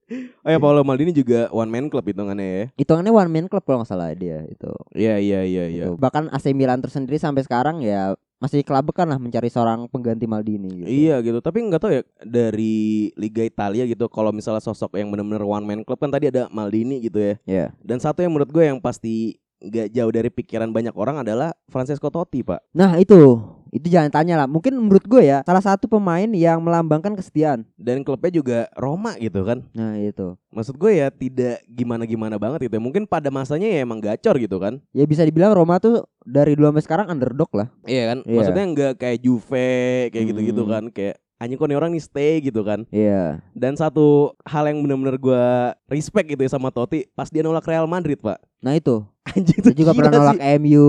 oh 0.42 0.48
ya 0.48 0.58
Paulo 0.58 0.80
Maldini 0.82 1.12
juga 1.12 1.46
one 1.50 1.68
man 1.68 1.86
club 1.86 2.02
hitungannya 2.02 2.46
ya 2.46 2.64
Hitungannya 2.76 3.12
one 3.12 3.30
man 3.30 3.46
club 3.46 3.62
kalau 3.62 3.78
nggak 3.78 3.88
salah 3.88 4.10
dia 4.12 4.42
itu. 4.44 4.72
iya 4.92 5.16
iya 5.16 5.40
iya 5.42 5.64
iya. 5.66 5.84
Bahkan 5.90 6.30
AC 6.30 6.50
Milan 6.50 6.80
tersendiri 6.80 7.16
sampai 7.16 7.42
sekarang 7.42 7.80
ya 7.80 8.16
masih 8.38 8.62
kelabekan 8.62 9.10
lah 9.10 9.18
mencari 9.18 9.50
seorang 9.50 9.90
pengganti 9.90 10.30
Maldini 10.30 10.70
gitu. 10.82 10.88
Iya 10.88 11.18
gitu, 11.26 11.42
tapi 11.42 11.58
nggak 11.66 11.80
tahu 11.82 11.90
ya 11.90 12.02
dari 12.22 13.10
Liga 13.18 13.42
Italia 13.42 13.82
gitu. 13.84 14.06
Kalau 14.06 14.30
misalnya 14.30 14.62
sosok 14.62 14.94
yang 14.94 15.10
benar-benar 15.10 15.42
one 15.42 15.66
man 15.66 15.80
club 15.82 15.98
kan 15.98 16.10
tadi 16.14 16.30
ada 16.30 16.46
Maldini 16.54 17.02
gitu 17.02 17.18
ya. 17.18 17.34
Iya. 17.42 17.66
Dan 17.82 17.98
satu 17.98 18.22
yang 18.22 18.30
menurut 18.30 18.50
gue 18.54 18.62
yang 18.62 18.78
pasti 18.78 19.42
nggak 19.58 19.90
jauh 19.90 20.12
dari 20.12 20.30
pikiran 20.30 20.70
banyak 20.70 20.94
orang 20.94 21.20
adalah 21.20 21.50
Francesco 21.66 22.08
Totti 22.08 22.42
pak. 22.42 22.62
Nah 22.72 22.94
itu 22.96 23.42
itu 23.68 23.92
jangan 23.92 24.08
tanya 24.08 24.34
lah. 24.38 24.48
Mungkin 24.48 24.72
menurut 24.72 25.04
gue 25.04 25.22
ya 25.22 25.44
salah 25.44 25.60
satu 25.60 25.84
pemain 25.84 26.24
yang 26.30 26.56
melambangkan 26.58 27.12
kesetiaan. 27.12 27.68
Dan 27.76 28.00
klubnya 28.00 28.32
juga 28.32 28.58
Roma 28.72 29.12
gitu 29.18 29.44
kan. 29.44 29.60
Nah 29.76 29.98
itu 29.98 30.38
Maksud 30.48 30.80
gue 30.80 30.96
ya 30.96 31.12
tidak 31.12 31.60
gimana-gimana 31.68 32.40
banget 32.40 32.66
gitu. 32.66 32.78
ya. 32.78 32.82
Mungkin 32.82 33.04
pada 33.04 33.28
masanya 33.28 33.68
ya 33.68 33.84
emang 33.84 34.00
gacor 34.00 34.40
gitu 34.40 34.56
kan. 34.56 34.80
ya 34.90 35.04
bisa 35.04 35.20
dibilang 35.22 35.52
Roma 35.52 35.76
tuh 35.76 36.06
dari 36.24 36.56
dulu 36.56 36.72
sampai 36.72 36.84
sekarang 36.86 37.06
underdog 37.12 37.50
lah. 37.52 37.68
Iya 37.84 38.14
kan. 38.14 38.18
Iya. 38.24 38.36
Maksudnya 38.40 38.64
nggak 38.72 38.92
kayak 38.96 39.18
Juve 39.20 39.68
kayak 40.10 40.24
gitu-gitu 40.32 40.62
Hmm. 40.64 40.72
kan. 40.72 40.84
Kayak 40.88 41.16
anjing 41.38 41.58
kok 41.58 41.68
nih 41.70 41.78
orang 41.78 41.90
nih 41.94 42.02
stay 42.02 42.42
gitu 42.42 42.60
kan. 42.66 42.82
Iya. 42.90 43.38
Dan 43.54 43.78
satu 43.78 44.34
hal 44.42 44.68
yang 44.70 44.82
benar-benar 44.82 45.16
gue 45.16 45.44
respect 45.86 46.26
gitu 46.34 46.42
ya 46.42 46.50
sama 46.50 46.74
Totti 46.74 47.06
pas 47.14 47.30
dia 47.30 47.46
nolak 47.46 47.66
Real 47.66 47.86
Madrid 47.86 48.18
pak. 48.18 48.42
Nah 48.58 48.74
itu 48.74 49.06
Anjing 49.34 49.58
itu 49.62 49.70
dia 49.70 49.78
juga 49.86 49.92
pernah 49.94 50.12
nolak 50.18 50.38
sih. 50.42 50.58
MU. 50.58 50.88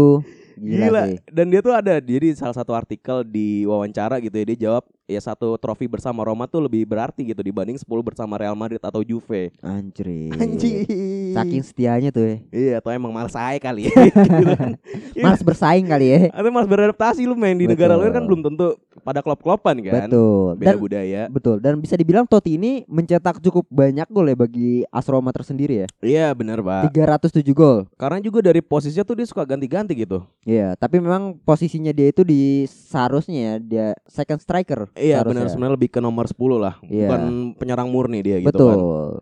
Gila, 0.59 0.85
Gila. 0.91 1.01
sih. 1.07 1.17
Dan 1.31 1.45
dia 1.53 1.61
tuh 1.63 1.71
ada 1.71 1.93
jadi 2.03 2.35
salah 2.35 2.57
satu 2.57 2.75
artikel 2.75 3.23
di 3.23 3.63
wawancara 3.63 4.19
gitu 4.19 4.35
ya 4.35 4.45
dia 4.51 4.57
jawab 4.67 4.83
ya 5.09 5.17
satu 5.17 5.57
trofi 5.57 5.89
bersama 5.89 6.21
Roma 6.21 6.45
tuh 6.45 6.69
lebih 6.69 6.85
berarti 6.85 7.25
gitu 7.25 7.41
dibanding 7.41 7.81
10 7.81 7.89
bersama 8.05 8.37
Real 8.37 8.53
Madrid 8.53 8.77
atau 8.77 9.01
Juve. 9.01 9.49
Anjir. 9.65 10.29
Anjing. 10.37 11.33
Saking 11.33 11.63
setianya 11.65 12.13
tuh 12.13 12.23
ya. 12.23 12.35
Iya, 12.53 12.73
atau 12.77 12.93
emang 12.93 13.09
malas 13.09 13.33
aja 13.33 13.57
kali 13.57 13.89
ya. 13.89 13.93
gitu 14.21 14.53
kan. 14.53 14.77
Malas 15.17 15.41
bersaing 15.41 15.89
kali 15.89 16.05
ya. 16.13 16.19
Atau 16.29 16.53
malas 16.53 16.69
beradaptasi 16.69 17.25
lu 17.25 17.33
main 17.33 17.57
di 17.57 17.65
negara 17.65 17.97
Betul. 17.97 18.05
luar 18.05 18.11
kan 18.13 18.23
belum 18.29 18.41
tentu 18.45 18.67
pada 19.01 19.19
klub-klopan 19.25 19.75
kan. 19.81 20.05
Betul. 20.05 20.47
Beda 20.55 20.69
Dan 20.69 20.77
budaya. 20.77 21.21
betul 21.27 21.55
dan 21.57 21.73
bisa 21.81 21.97
dibilang 21.97 22.29
Totti 22.29 22.61
ini 22.61 22.85
mencetak 22.85 23.41
cukup 23.41 23.65
banyak 23.73 24.05
gol 24.13 24.29
ya 24.29 24.37
bagi 24.37 24.85
AS 24.93 25.09
Roma 25.09 25.33
tersendiri 25.33 25.85
ya. 25.85 25.87
Iya, 26.05 26.27
benar, 26.37 26.61
Pak. 26.61 26.93
307 26.93 27.41
gol. 27.57 27.89
Karena 27.97 28.21
juga 28.21 28.45
dari 28.45 28.61
posisinya 28.61 29.01
tuh 29.01 29.17
dia 29.17 29.25
suka 29.25 29.41
ganti-ganti 29.47 29.97
gitu. 29.97 30.21
Iya, 30.45 30.77
tapi 30.77 31.01
memang 31.01 31.39
posisinya 31.41 31.89
dia 31.89 32.11
itu 32.11 32.21
di 32.21 32.69
seharusnya 32.69 33.39
ya 33.39 33.53
dia 33.57 33.87
second 34.05 34.39
striker. 34.43 34.91
Iya, 34.99 35.23
benar 35.23 35.47
sebenarnya 35.47 35.75
lebih 35.79 35.89
ke 35.89 35.99
nomor 36.03 36.27
10 36.27 36.35
lah. 36.59 36.75
Iya. 36.83 37.07
Bukan 37.07 37.21
penyerang 37.55 37.87
murni 37.87 38.19
dia 38.19 38.37
gitu 38.43 38.51
Betul. 38.51 38.75
kan. 38.75 38.79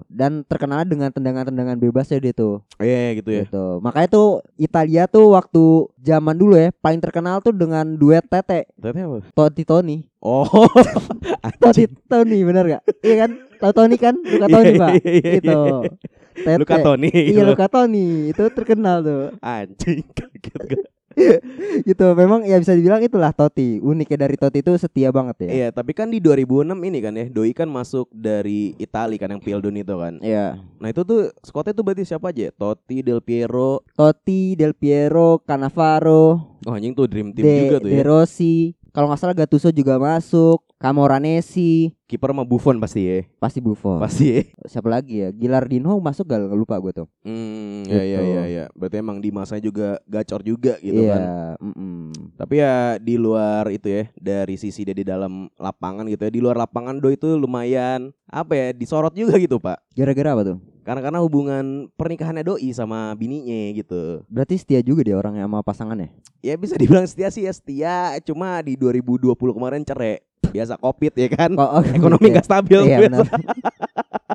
Dan 0.10 0.32
terkenal 0.44 0.82
dengan 0.84 1.10
tendangan-tendangan 1.13 1.78
bebasnya 1.78 2.18
dia 2.18 2.34
tuh. 2.34 2.66
Iya, 2.82 3.22
gitu 3.22 3.30
ya. 3.30 3.44
Gitu. 3.46 3.66
Makanya 3.80 4.10
tuh 4.10 4.28
Italia 4.58 5.06
tuh 5.06 5.38
waktu 5.38 5.63
zaman 6.02 6.36
dulu 6.36 6.58
ya 6.58 6.74
paling 6.82 6.98
terkenal 6.98 7.40
tuh 7.40 7.54
dengan 7.54 7.86
duet 7.94 8.26
Tete 8.26 8.66
Tete 8.74 9.00
apa? 9.06 9.22
Totti 9.32 9.63
Tony. 9.63 10.04
Oh. 10.18 10.44
Totti 11.62 11.86
Tony 12.10 12.42
bener 12.42 12.63
gak? 12.78 12.84
Iya 13.06 13.16
kan? 13.28 13.32
Tahu 13.58 13.72
Tony 13.74 13.96
kan? 13.96 14.16
Luka 14.18 14.48
Tony, 14.50 14.72
Iya, 14.74 14.82
Pak. 14.82 14.92
iya, 15.06 15.32
Itu. 15.38 15.60
iya. 15.62 15.90
Tete. 16.38 16.60
Luka 16.62 16.76
Toni. 16.82 17.10
Iya 17.13 17.42
Luka 17.46 17.66
Tony 17.70 18.08
itu 18.30 18.44
terkenal 18.54 19.02
tuh. 19.02 19.24
Anjing 19.42 20.02
kaget 20.13 20.62
gua. 20.66 20.86
gitu 21.89 22.06
memang 22.13 22.45
ya 22.45 22.62
bisa 22.62 22.73
dibilang 22.73 23.01
itulah 23.01 23.34
Totti 23.34 23.82
uniknya 23.82 24.27
dari 24.27 24.36
Totti 24.38 24.62
itu 24.62 24.73
setia 24.77 25.10
banget 25.10 25.49
ya 25.49 25.51
Iya, 25.58 25.67
tapi 25.73 25.91
kan 25.97 26.13
di 26.13 26.21
2006 26.21 26.77
ini 26.77 26.99
kan 27.01 27.13
ya, 27.15 27.25
Doi 27.27 27.51
kan 27.51 27.65
masuk 27.65 28.08
dari 28.13 28.77
Itali 28.77 29.17
kan 29.17 29.34
yang 29.34 29.41
Pildun 29.41 29.73
itu 29.73 29.95
kan. 29.97 30.21
Iya. 30.21 30.62
Nah, 30.77 30.88
itu 30.93 31.01
tuh 31.01 31.34
squadnya 31.41 31.73
tuh 31.73 31.82
berarti 31.82 32.06
siapa 32.06 32.30
aja? 32.30 32.53
Totti, 32.53 33.01
Del 33.01 33.25
Piero. 33.25 33.82
Totti 33.97 34.53
Del 34.53 34.77
Piero 34.77 35.41
Cannavaro 35.41 36.58
Oh, 36.65 36.73
anjing 36.73 36.97
tuh 36.97 37.06
dream 37.06 37.32
team 37.32 37.45
De, 37.45 37.53
juga 37.69 37.77
tuh 37.80 37.89
De 37.89 38.01
ya. 38.01 38.03
Rossi 38.03 38.73
kalau 38.97 39.13
nggak 39.13 39.21
salah 39.21 39.38
Gattuso 39.38 39.69
juga 39.69 40.01
masuk 40.01 40.65
Camoranesi 40.77 41.93
Kiper 42.07 42.33
sama 42.33 42.41
Buffon 42.41 42.77
pasti 42.77 43.01
ya. 43.03 43.19
pasti 43.38 43.60
Buffon 43.60 43.99
Pasti 43.99 44.25
ya. 44.31 44.41
siapa 44.65 44.88
lagi 44.88 45.21
ya 45.21 45.29
Gilardino 45.29 45.93
masuk 45.99 46.25
gak 46.25 46.49
lupa 46.49 46.79
gue 46.79 46.93
tuh 46.95 47.07
Hmm, 47.21 47.86
ya 47.86 48.01
ya 48.01 48.17
Gitu. 48.17 48.31
ya 48.31 48.43
ya. 48.47 48.65
Berarti 48.73 48.95
emang 48.97 49.19
di 49.19 49.29
masanya 49.29 49.62
juga 49.62 49.88
gacor 50.03 50.41
juga 50.41 50.79
gitu 50.79 50.97
iya 50.97 51.13
kan. 51.13 51.21
mm-mm. 51.62 52.33
Tapi 52.33 52.55
ya 52.57 52.73
di 52.97 53.15
luar 53.15 53.69
itu 53.69 53.86
ya, 53.86 54.03
dari 54.15 54.55
sisi 54.55 54.81
dia 54.81 54.93
di 54.93 55.03
dalam 55.03 55.45
lapangan 55.53 56.07
gitu 56.07 56.23
ya. 56.23 56.31
Di 56.31 56.39
luar 56.39 56.57
lapangan 56.57 56.97
Doi 56.97 57.13
itu 57.13 57.36
lumayan 57.36 58.10
apa 58.25 58.53
ya, 58.53 58.67
disorot 58.71 59.12
juga 59.12 59.36
gitu, 59.38 59.60
Pak. 59.60 59.77
gara-gara 59.93 60.31
apa 60.31 60.43
tuh 60.45 60.57
Karena 60.88 61.04
karena 61.04 61.19
hubungan 61.19 61.91
pernikahannya 62.00 62.47
Doi 62.47 62.71
sama 62.71 63.12
bininya 63.12 63.76
gitu. 63.76 64.23
berarti 64.32 64.56
setia 64.56 64.80
juga 64.80 65.04
dia 65.04 65.19
orangnya 65.19 65.43
sama 65.43 65.60
pasangannya 65.60 66.15
Ya 66.39 66.56
bisa 66.56 66.80
dibilang 66.80 67.04
setia 67.04 67.28
sih 67.28 67.43
ya 67.43 67.52
setia, 67.52 67.95
cuma 68.23 68.63
di 68.63 68.80
2020 68.80 69.36
kemarin 69.36 69.84
cerai. 69.84 70.23
Biasa 70.47 70.80
covid 70.80 71.12
ya 71.12 71.28
kan. 71.28 71.52
oh, 71.60 71.82
oh, 71.82 71.84
Ekonomi 71.84 72.32
iya. 72.32 72.39
nggak 72.39 72.47
stabil 72.47 72.80
iya 72.88 72.97
biasa. 73.04 73.19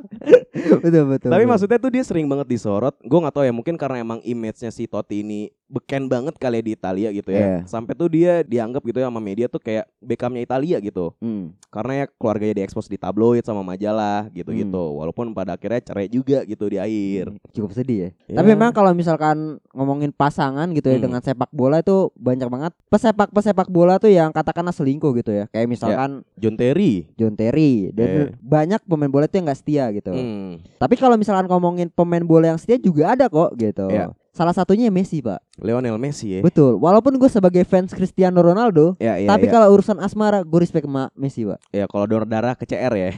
betul 0.83 1.05
betul. 1.09 1.31
Tapi 1.31 1.43
betul. 1.45 1.51
maksudnya 1.53 1.79
tuh 1.79 1.91
dia 1.93 2.05
sering 2.05 2.27
banget 2.27 2.49
disorot. 2.49 2.95
Gue 3.03 3.19
nggak 3.21 3.35
tahu 3.35 3.45
ya, 3.45 3.53
mungkin 3.53 3.75
karena 3.77 4.01
emang 4.01 4.21
image-nya 4.23 4.71
si 4.71 4.89
Totti 4.89 5.21
ini 5.21 5.49
beken 5.73 6.05
banget 6.05 6.37
kali 6.37 6.61
ya 6.61 6.63
di 6.63 6.73
Italia 6.77 7.09
gitu 7.17 7.31
ya. 7.33 7.41
Iya. 7.41 7.57
Sampai 7.65 7.97
tuh 7.97 8.13
dia 8.13 8.45
dianggap 8.45 8.85
gitu 8.85 9.01
ya 9.01 9.09
sama 9.09 9.25
media 9.25 9.49
tuh 9.49 9.57
kayak 9.57 9.89
Beckhamnya 10.05 10.45
Italia 10.45 10.77
gitu. 10.85 11.17
Hmm. 11.17 11.57
Karena 11.73 12.05
ya 12.05 12.07
keluarganya 12.13 12.55
diekspos 12.61 12.93
di 12.93 13.01
tabloid 13.01 13.41
sama 13.41 13.65
majalah 13.65 14.29
gitu-gitu. 14.37 14.69
Hmm. 14.93 14.97
Walaupun 15.01 15.33
pada 15.33 15.57
akhirnya 15.57 15.81
cerai 15.81 16.13
juga 16.13 16.45
gitu 16.45 16.69
di 16.69 16.77
akhir. 16.77 17.33
cukup 17.57 17.73
sedih 17.73 17.97
ya. 17.97 18.09
Ya. 18.29 18.37
Tapi 18.45 18.53
memang 18.53 18.77
kalau 18.77 18.93
misalkan 18.93 19.57
ngomongin 19.73 20.13
pasangan 20.13 20.69
gitu 20.77 20.93
ya 20.93 21.01
Hmm. 21.01 21.09
dengan 21.09 21.21
sepak 21.25 21.49
bola 21.49 21.81
itu 21.81 22.13
banyak 22.21 22.49
banget 22.53 22.73
pesepak 22.93 23.33
pesepak 23.33 23.69
bola 23.73 23.97
tuh 23.97 24.13
yang 24.13 24.29
katakanlah 24.29 24.77
selingkuh 24.77 25.17
gitu 25.25 25.33
ya. 25.33 25.49
Kayak 25.49 25.73
misalkan 25.73 26.21
John 26.37 26.61
Terry. 26.61 27.09
John 27.17 27.33
Terry 27.33 27.89
dan 27.97 28.09
Eh. 28.09 28.29
banyak 28.45 28.85
pemain 28.85 29.09
bola 29.09 29.25
itu 29.25 29.41
yang 29.41 29.49
nggak 29.49 29.61
setia 29.65 29.82
gitu. 29.91 30.15
Hmm. 30.15 30.63
Tapi 30.79 30.95
kalau 30.95 31.19
misalkan 31.19 31.51
ngomongin 31.51 31.91
pemain 31.91 32.23
bola 32.23 32.55
yang 32.55 32.61
setia 32.63 32.79
juga 32.79 33.19
ada 33.19 33.27
kok 33.27 33.51
gitu. 33.57 33.91
Iya. 33.91 34.15
Salah 34.33 34.57
satunya 34.57 34.89
Messi 34.89 35.21
pak. 35.21 35.45
Lionel 35.61 35.99
Messi 36.01 36.39
ya. 36.39 36.41
Betul. 36.41 36.79
Walaupun 36.79 37.19
gue 37.19 37.29
sebagai 37.29 37.67
fans 37.67 37.93
Cristiano 37.93 38.41
Ronaldo, 38.41 38.97
Ya, 38.97 39.21
iya, 39.21 39.29
tapi 39.29 39.45
iya. 39.45 39.53
kalau 39.53 39.69
urusan 39.75 40.01
asmara 40.01 40.41
gue 40.41 40.57
respect 40.57 40.87
sama 40.87 41.13
Messi 41.13 41.45
pak. 41.45 41.61
ya 41.69 41.85
kalau 41.85 42.07
donor 42.07 42.25
darah 42.25 42.55
ke 42.55 42.65
CR 42.65 42.93
ya. 42.93 43.11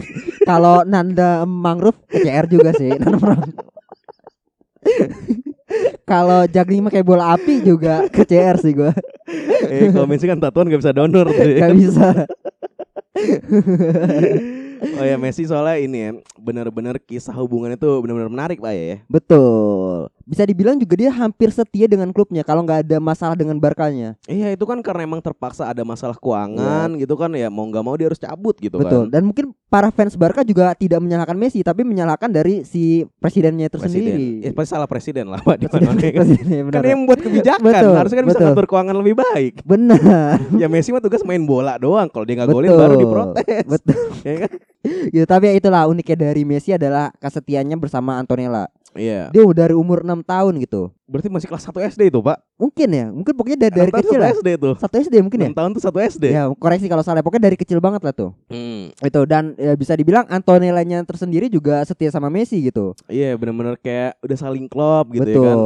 kalau 0.50 0.84
Nanda 0.84 1.44
Mangrove 1.44 1.96
ke 2.04 2.20
CR 2.20 2.44
juga 2.44 2.74
sih. 2.74 2.92
Nanda 3.00 3.16
Mangrove. 3.16 3.56
kalau 6.04 6.44
Jagling 6.44 6.80
mah 6.80 6.92
kayak 6.92 7.04
bola 7.04 7.32
api 7.32 7.60
juga 7.60 8.04
ke 8.08 8.24
CR 8.24 8.56
sih 8.56 8.72
gue. 8.72 8.92
eh 9.68 9.88
kalau 9.88 10.04
Messi 10.04 10.24
kan 10.24 10.36
tatuan 10.36 10.68
gak 10.68 10.80
bisa 10.80 10.92
donor. 10.92 11.32
Gak 11.60 11.72
bisa. 11.72 12.06
Oh 14.78 15.04
ya 15.04 15.16
Messi 15.16 15.42
soalnya 15.42 15.76
ini 15.76 15.98
ya 15.98 16.10
benar-benar 16.36 16.96
kisah 16.98 17.34
hubungannya 17.34 17.74
tuh 17.74 17.98
benar-benar 17.98 18.28
menarik 18.28 18.58
pak 18.58 18.72
ya. 18.72 18.96
Betul. 19.06 20.08
Bisa 20.22 20.44
dibilang 20.44 20.76
juga 20.76 20.94
dia 20.94 21.08
hampir 21.08 21.48
setia 21.48 21.88
dengan 21.88 22.12
klubnya 22.12 22.44
kalau 22.44 22.60
nggak 22.60 22.84
ada 22.84 22.96
masalah 22.98 23.32
dengan 23.32 23.56
Barkanya. 23.56 24.14
Iya 24.24 24.52
itu 24.52 24.64
kan 24.64 24.78
karena 24.80 25.04
emang 25.04 25.18
terpaksa 25.18 25.66
ada 25.66 25.82
masalah 25.82 26.14
keuangan 26.14 26.94
gitu 26.96 27.16
kan 27.16 27.32
ya 27.32 27.48
mau 27.48 27.64
nggak 27.64 27.80
mau 27.80 27.96
dia 27.96 28.06
harus 28.06 28.20
cabut 28.20 28.54
gitu. 28.58 28.76
Betul. 28.76 29.08
kan. 29.08 29.18
Dan 29.18 29.22
mungkin 29.24 29.56
para 29.66 29.88
fans 29.88 30.14
Barca 30.14 30.44
juga 30.44 30.72
tidak 30.72 31.00
menyalahkan 31.00 31.34
Messi 31.34 31.60
tapi 31.60 31.80
menyalahkan 31.82 32.28
dari 32.28 32.62
si 32.62 33.08
presidennya 33.18 33.66
itu 33.66 33.80
Presiden. 33.80 34.04
sendiri. 34.04 34.28
Ya, 34.44 34.50
pasti 34.52 34.70
salah 34.70 34.88
presiden 34.88 35.26
lah 35.28 35.40
pak 35.40 35.56
di 35.56 35.66
Presiden- 35.72 36.68
mana 36.68 36.76
kan. 36.76 36.84
yang 36.84 37.00
membuat 37.02 37.20
kebijakan 37.20 37.64
Betul, 37.64 37.94
harusnya 37.96 38.16
kan 38.16 38.26
bisa 38.26 38.36
betul. 38.36 38.48
ngatur 38.52 38.66
keuangan 38.68 38.96
lebih 39.00 39.14
baik. 39.16 39.52
Benar. 39.64 40.36
ya 40.62 40.66
Messi 40.68 40.92
mah 40.92 41.00
tugas 41.00 41.24
main 41.24 41.40
bola 41.42 41.80
doang. 41.80 42.08
Kalau 42.08 42.24
dia 42.24 42.36
nggak 42.36 42.48
golin 42.48 42.68
Betul. 42.68 42.80
baru 42.80 42.94
diprotes. 42.96 43.64
Betul. 43.64 44.06
ya 44.28 44.34
kan? 44.44 44.52
Gitu, 44.86 45.26
tapi 45.32 45.50
ya 45.50 45.54
itulah 45.58 45.86
uniknya 45.90 46.30
dari 46.30 46.42
Messi 46.46 46.74
adalah 46.74 47.10
kesetiaannya 47.18 47.76
bersama 47.78 48.16
Antonella. 48.20 48.70
Iya. 48.96 49.28
Dia 49.30 49.42
udah 49.44 49.68
dari 49.68 49.74
umur 49.76 50.00
6 50.00 50.24
tahun 50.24 50.52
gitu. 50.64 50.88
Berarti 51.08 51.28
masih 51.32 51.48
kelas 51.48 51.64
1 51.64 51.92
SD 51.96 52.02
itu 52.12 52.20
pak. 52.20 52.40
Mungkin 52.56 52.88
ya, 52.88 53.06
mungkin 53.08 53.32
pokoknya 53.32 53.68
dari, 53.68 53.74
dari 53.86 53.92
kecil 53.94 54.18
satu 54.18 54.24
lah. 54.24 54.30
SD 54.34 54.48
tuh. 54.60 54.74
Satu 54.80 54.94
SD 54.98 55.14
mungkin 55.24 55.38
ya. 55.40 55.48
6 55.52 55.58
tahun 55.60 55.70
tuh 55.76 55.82
satu 55.84 55.98
SD. 56.00 56.24
Ya, 56.32 56.44
koreksi 56.56 56.86
kalau 56.88 57.04
salah. 57.04 57.20
Pokoknya 57.24 57.48
dari 57.48 57.56
kecil 57.56 57.78
banget 57.78 58.00
lah 58.04 58.12
tuh. 58.12 58.30
Hmm. 58.48 58.92
Itu 59.00 59.20
dan 59.24 59.54
ya, 59.56 59.72
bisa 59.78 59.92
dibilang 59.94 60.24
Antonellanya 60.28 61.04
tersendiri 61.04 61.52
juga 61.52 61.84
setia 61.84 62.08
sama 62.12 62.28
Messi 62.28 62.60
gitu. 62.60 62.92
Iya 63.08 63.36
benar-benar 63.36 63.76
kayak 63.80 64.20
udah 64.24 64.36
saling 64.36 64.66
klop 64.68 65.12
gitu 65.14 65.24
Betul. 65.24 65.44
ya 65.44 65.48
kan. 65.48 65.58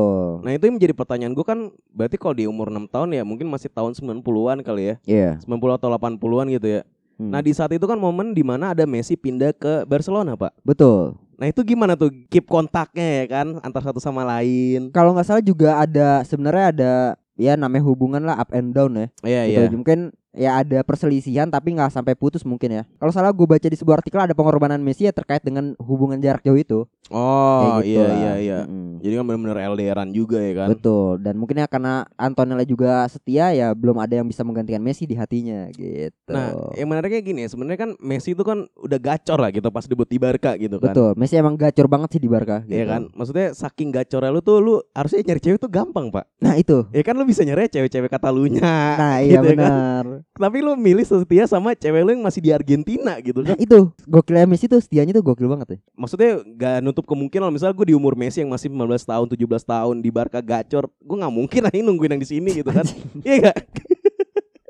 Nah 0.42 0.50
itu 0.58 0.64
yang 0.68 0.76
menjadi 0.78 0.94
pertanyaan 0.94 1.32
gue 1.32 1.46
kan 1.46 1.58
Berarti 1.94 2.16
kalau 2.18 2.34
di 2.34 2.44
umur 2.50 2.66
6 2.70 2.88
tahun 2.90 3.08
ya 3.14 3.22
Mungkin 3.22 3.46
masih 3.46 3.70
tahun 3.70 3.94
90-an 3.94 4.58
kali 4.66 4.82
ya 4.82 4.94
Iya. 5.06 5.30
90 5.44 5.78
atau 5.78 5.88
80-an 5.92 6.46
gitu 6.50 6.66
ya 6.66 6.80
Hmm. 7.22 7.30
Nah 7.30 7.38
di 7.38 7.54
saat 7.54 7.70
itu 7.70 7.86
kan 7.86 7.94
momen 7.94 8.34
di 8.34 8.42
mana 8.42 8.74
ada 8.74 8.82
Messi 8.82 9.14
pindah 9.14 9.54
ke 9.54 9.86
Barcelona 9.86 10.34
pak 10.34 10.50
betul. 10.66 11.14
Nah 11.38 11.46
itu 11.46 11.62
gimana 11.62 11.94
tuh 11.94 12.10
Keep 12.30 12.46
kontaknya 12.50 13.22
ya 13.22 13.24
kan 13.30 13.58
Antar 13.62 13.82
satu 13.82 13.98
sama 13.98 14.22
lain 14.22 14.90
Kalau 14.90 15.14
nggak 15.14 15.26
salah 15.26 15.42
juga 15.42 15.78
ada 15.78 16.22
sebenarnya 16.22 16.66
ada 16.74 16.92
ya 17.34 17.54
namanya 17.58 17.82
hubungan 17.86 18.22
lah 18.22 18.38
up 18.38 18.50
and 18.50 18.74
down 18.74 18.94
ya. 18.94 19.06
Iya 19.22 19.40
Gitu. 19.46 19.54
iya 19.54 19.70
Mungkin 19.70 20.00
ya 20.32 20.60
ada 20.60 20.80
perselisihan 20.80 21.46
tapi 21.46 21.76
nggak 21.76 21.92
sampai 21.92 22.16
putus 22.16 22.42
mungkin 22.42 22.72
ya. 22.72 22.82
Kalau 22.96 23.12
salah 23.12 23.30
gue 23.30 23.44
baca 23.44 23.62
di 23.62 23.76
sebuah 23.76 24.00
artikel 24.00 24.18
ada 24.18 24.32
pengorbanan 24.32 24.80
Messi 24.80 25.04
ya 25.04 25.12
terkait 25.12 25.40
dengan 25.40 25.76
hubungan 25.76 26.16
jarak 26.16 26.40
jauh 26.40 26.56
itu. 26.56 26.80
Oh 27.12 27.60
Kayak 27.60 27.84
gitu 27.84 27.92
iya 27.92 28.02
lah. 28.02 28.16
iya 28.16 28.32
iya 28.38 28.58
Mm-mm. 28.64 29.04
Jadi 29.04 29.12
kan 29.12 29.24
benar-benar 29.26 29.58
LDRan 29.74 30.10
juga 30.10 30.38
ya 30.40 30.52
kan 30.56 30.68
Betul. 30.72 31.12
Dan 31.20 31.34
mungkin 31.36 31.60
ya 31.60 31.66
karena 31.66 31.94
Antonella 32.16 32.64
juga 32.64 33.04
setia 33.06 33.52
ya 33.52 33.76
belum 33.76 34.00
ada 34.00 34.16
yang 34.16 34.24
bisa 34.24 34.40
menggantikan 34.40 34.80
Messi 34.80 35.04
di 35.04 35.12
hatinya 35.12 35.68
gitu. 35.70 36.32
Nah 36.32 36.72
yang 36.72 36.88
menariknya 36.88 37.20
gini 37.20 37.44
ya 37.44 37.52
Sebenarnya 37.52 37.80
kan 37.82 37.90
Messi 38.00 38.32
itu 38.32 38.40
kan 38.40 38.64
udah 38.72 38.98
gacor 38.98 39.36
lah 39.36 39.52
gitu 39.52 39.68
Pas 39.68 39.84
debut 39.84 40.08
di 40.08 40.16
Barca 40.16 40.56
gitu 40.56 40.80
kan 40.80 40.94
Betul. 40.94 41.12
Messi 41.20 41.36
emang 41.36 41.58
gacor 41.58 41.84
banget 41.84 42.16
sih 42.16 42.20
di 42.22 42.30
Barca 42.30 42.64
gitu. 42.64 42.72
Iya 42.72 42.84
kan 42.88 43.02
Maksudnya 43.12 43.52
saking 43.52 43.92
gacornya 43.92 44.30
lu 44.30 44.40
tuh 44.40 44.56
Lu 44.58 44.74
harusnya 44.96 45.20
nyari 45.20 45.40
cewek 45.42 45.58
tuh 45.60 45.68
gampang 45.68 46.08
pak 46.08 46.24
Nah, 46.40 46.56
itu. 46.56 46.86
Ya 46.90 47.02
kan 47.02 47.12
lu 47.14 47.28
bisa 47.28 47.44
nyari 47.44 47.68
cewek-cewek 47.68 48.08
Katalunya 48.08 48.62
Nah, 48.62 49.20
iya 49.26 49.42
gitu 49.42 49.52
ya 49.52 49.56
kan. 49.60 50.21
Tapi 50.32 50.58
lu 50.58 50.72
milih 50.72 51.02
setia 51.02 51.44
sama 51.44 51.72
cewek 51.72 52.00
lu 52.00 52.10
yang 52.12 52.22
masih 52.22 52.38
di 52.38 52.50
Argentina 52.50 53.18
gitu 53.18 53.40
Nah, 53.40 53.52
kan 53.52 53.58
itu 53.58 53.78
gokilnya 54.04 54.44
Messi 54.44 54.66
tuh 54.66 54.78
setianya 54.78 55.12
tuh 55.12 55.22
gokil 55.22 55.46
banget 55.46 55.68
ya. 55.74 55.78
Maksudnya 55.92 56.30
gak 56.52 56.76
nutup 56.80 57.04
kemungkinan 57.04 57.48
Misalnya 57.48 57.74
gue 57.74 57.86
di 57.88 57.94
umur 57.94 58.14
Messi 58.14 58.40
yang 58.40 58.50
masih 58.50 58.68
15 58.68 58.82
tahun 59.04 59.26
17 59.28 59.38
tahun 59.64 59.96
Di 59.98 60.10
Barca 60.10 60.38
gacor 60.38 60.86
Gue 60.98 61.16
gak 61.16 61.30
mungkin 61.30 61.60
ini 61.68 61.80
nungguin 61.80 62.12
yang 62.12 62.22
di 62.22 62.28
sini 62.28 62.50
gitu 62.54 62.68
kan 62.68 62.86
Iya 63.20 63.50
gak? 63.50 63.56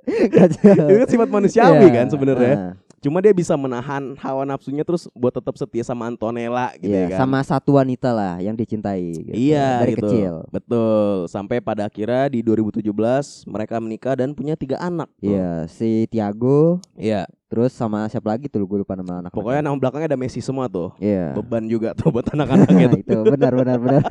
Gacor. 0.03 0.77
Itu 0.91 0.99
kan 0.99 1.09
sifat 1.09 1.29
manusiawi 1.31 1.87
Iya. 1.87 1.95
kan 1.95 2.07
sebenarnya 2.09 2.55
Nah, 2.55 2.73
Cuma 3.03 3.19
dia 3.19 3.35
bisa 3.35 3.59
menahan 3.59 4.15
hawa 4.23 4.47
nafsunya 4.47 4.87
Terus 4.87 5.11
buat 5.11 5.35
tetap 5.35 5.59
setia 5.59 5.83
sama 5.83 6.07
Antonella 6.07 6.71
gitu 6.79 6.95
iya, 6.95 7.11
ya 7.11 7.19
kan 7.19 7.27
sama 7.27 7.43
satu 7.43 7.75
wanita 7.75 8.15
lah 8.15 8.39
yang 8.39 8.55
dicintai 8.55 9.11
gitu. 9.11 9.35
Iya 9.35 9.83
dari 9.83 9.95
gitu. 9.99 10.07
kecil. 10.07 10.33
Betul 10.55 11.27
Sampai 11.27 11.59
pada 11.59 11.91
akhirnya 11.91 12.31
di 12.31 12.41
2017 12.47 12.87
Mereka 13.51 13.83
menikah 13.83 14.15
dan 14.15 14.31
punya 14.33 14.55
tiga 14.55 14.79
anak. 14.79 15.11
Iya, 15.19 15.67
si 15.67 16.07
Tiago 16.07 16.79
Iya 16.95 17.27
terus 17.53 17.77
sama 17.77 18.09
siapa 18.09 18.33
lagi 18.33 18.49
tuh 18.49 18.65
gue 18.65 18.81
lupa 18.81 18.97
nama 18.97 19.21
anak. 19.21 19.29
Pokoknya 19.29 19.61
nama 19.61 19.77
belakangnya 19.77 20.09
ada 20.09 20.17
Messi 20.17 20.41
semua 20.41 20.73
tuh 20.73 20.97
Iya. 20.97 21.37
Beban 21.37 21.69
juga 21.69 21.93
tuh 21.93 22.09
buat 22.09 22.25
anak-anaknya 22.25 22.87
Nah, 22.89 22.93
tuh 22.97 23.01
itu 23.05 23.19
benar 23.29 23.53
benar 23.53 23.77
benar. 23.77 24.03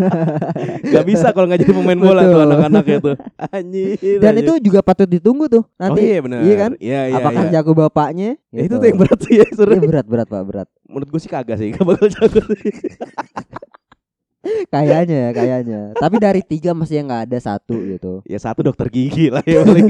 Gak 0.93 1.06
bisa 1.10 1.34
kalau 1.34 1.49
nggak 1.49 1.65
jadi 1.65 1.73
pemain 1.73 1.97
bola 1.97 2.21
tuh 2.21 2.38
Betul. 2.38 2.45
anak-anaknya 2.45 2.97
tuh. 3.01 3.15
Anjir. 3.49 3.97
Dan 4.21 4.32
anjir. 4.38 4.45
itu 4.45 4.54
juga 4.69 4.80
patut 4.86 5.10
ditunggu 5.10 5.49
tuh 5.49 5.63
nanti. 5.82 5.97
oh 5.97 6.06
iya 6.06 6.19
benar. 6.21 6.39
Iya 6.45 6.56
kan? 6.56 6.71
Iya 6.77 7.01
iya. 7.10 7.17
Apakah 7.17 7.43
iya. 7.49 7.51
jago 7.58 7.71
bapaknya? 7.73 8.30
Ya, 8.54 8.60
itu 8.62 8.69
Gitu. 8.69 8.75
tuh 8.77 8.86
yang 8.93 8.99
berat 9.01 9.17
tuh 9.17 9.32
ya 9.34 9.38
Iya, 9.41 9.45
sebenarnya. 9.58 9.89
berat 9.89 10.06
berat 10.06 10.27
Pak, 10.30 10.41
berat. 10.45 10.67
Menurut 10.86 11.08
gue 11.10 11.19
sih 11.25 11.32
kagak 11.34 11.58
sih, 11.58 11.67
gak 11.73 11.82
bakal 11.82 12.08
jago 12.13 12.43
sih. 12.62 12.73
Kayaknya 14.69 15.17
ya, 15.17 15.30
kayaknya. 15.34 15.82
Tapi 15.97 16.15
dari 16.17 16.41
tiga 16.41 16.73
masih 16.73 17.01
yang 17.01 17.10
nggak 17.10 17.23
ada 17.30 17.38
satu 17.41 17.77
gitu. 17.89 18.21
ya 18.25 18.38
satu 18.38 18.62
dokter 18.62 18.89
gigi 18.89 19.34
lah 19.34 19.41
ya 19.45 19.62
paling. 19.65 19.86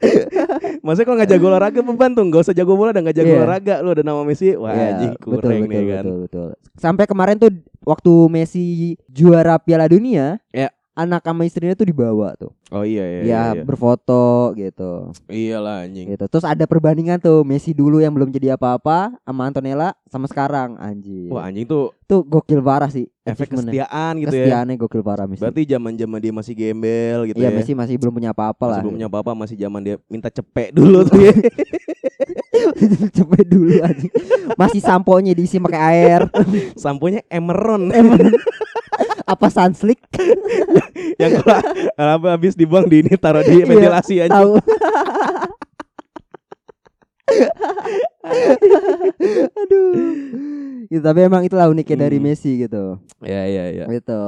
Maksudnya 0.84 1.06
kalau 1.06 1.16
nggak 1.18 1.30
jago 1.30 1.46
olahraga 1.46 1.80
beban 1.80 2.10
tuh, 2.12 2.24
nggak 2.24 2.42
usah 2.42 2.54
jago 2.54 2.72
bola 2.72 2.90
dan 2.90 3.02
nggak 3.02 3.16
jago 3.16 3.28
Iya. 3.28 3.38
olahraga, 3.38 3.74
lu 3.80 3.88
ada 3.90 4.02
nama 4.02 4.20
Messi, 4.22 4.52
wah 4.54 4.70
Iya, 4.70 4.86
anjing 4.90 5.12
betul, 5.14 5.24
kurang 5.30 5.60
betul, 5.60 5.68
nih 5.68 5.84
kan. 5.86 6.02
betul, 6.02 6.16
betul. 6.24 6.48
Sampai 6.74 7.04
kemarin 7.04 7.36
tuh 7.36 7.50
waktu 7.82 8.12
Messi 8.28 8.64
juara 9.06 9.56
Piala 9.56 9.84
Dunia, 9.84 10.40
Ya. 10.50 10.72
Anak 10.94 11.22
sama 11.22 11.42
istrinya 11.46 11.74
tuh 11.78 11.86
dibawa 11.88 12.34
tuh. 12.36 12.50
Oh 12.70 12.86
iya 12.86 13.02
iya. 13.02 13.20
ya 13.20 13.24
iya, 13.24 13.42
iya. 13.56 13.62
berfoto 13.66 14.54
gitu. 14.58 15.10
Iyalah 15.30 15.86
anjing. 15.86 16.06
Gitu. 16.14 16.24
Terus 16.26 16.46
ada 16.46 16.64
perbandingan 16.66 17.18
tuh 17.18 17.42
Messi 17.42 17.74
dulu 17.74 17.98
yang 18.02 18.14
belum 18.14 18.30
jadi 18.30 18.54
apa-apa 18.54 19.14
sama 19.22 19.42
Antonella 19.48 19.94
sama 20.10 20.26
sekarang 20.26 20.78
anjir. 20.78 21.30
Wah 21.30 21.46
anjing 21.46 21.66
tuh 21.66 21.94
Tuh 22.10 22.26
gokil 22.26 22.58
parah 22.58 22.90
sih. 22.90 23.06
efek 23.22 23.54
kesetiaan 23.54 24.18
gitu 24.18 24.34
ya. 24.34 24.50
Kesetiaannya 24.50 24.74
gokil 24.74 25.02
parah 25.06 25.30
Messi. 25.30 25.42
Berarti 25.46 25.62
zaman-zaman 25.62 26.18
dia 26.18 26.32
masih 26.34 26.54
gembel 26.58 27.18
gitu 27.30 27.38
Iya 27.38 27.54
ya. 27.54 27.54
Messi 27.54 27.72
masih 27.78 27.94
belum 27.94 28.18
punya 28.18 28.30
apa-apa 28.34 28.64
lah. 28.66 28.70
Masih 28.78 28.82
belum 28.82 28.96
punya 28.98 29.08
apa-apa, 29.08 29.32
masih 29.38 29.56
zaman 29.56 29.80
dia 29.86 29.96
minta 30.10 30.26
cepek 30.26 30.74
dulu 30.74 31.06
tuh 31.06 31.22
ya. 31.22 31.34
Cepet 33.16 33.46
dulu 33.46 33.72
anjing. 33.82 34.12
Masih 34.58 34.80
samponya 34.82 35.32
diisi 35.32 35.62
pakai 35.62 35.80
air. 35.80 36.20
Samponya 36.82 37.22
Emeron. 37.30 37.94
Apa 39.30 39.46
sunslick? 39.48 40.00
yang 41.22 41.38
kalau 41.40 42.26
habis 42.26 42.58
dibuang 42.58 42.86
di 42.86 43.06
ini 43.06 43.14
taruh 43.14 43.44
di 43.46 43.62
Iya, 43.62 43.66
ventilasi 43.66 44.14
aja. 44.24 44.34
Tahu. 44.34 44.52
Aduh. 49.54 49.92
Gitu, 50.90 51.02
tapi 51.02 51.20
emang 51.22 51.42
itulah 51.46 51.70
uniknya 51.70 52.10
dari 52.10 52.18
Hmm. 52.18 52.26
Messi 52.26 52.66
gitu. 52.66 52.98
Ya 53.22 53.46
ya 53.46 53.70
ya. 53.70 53.84
Gitu. 53.86 54.22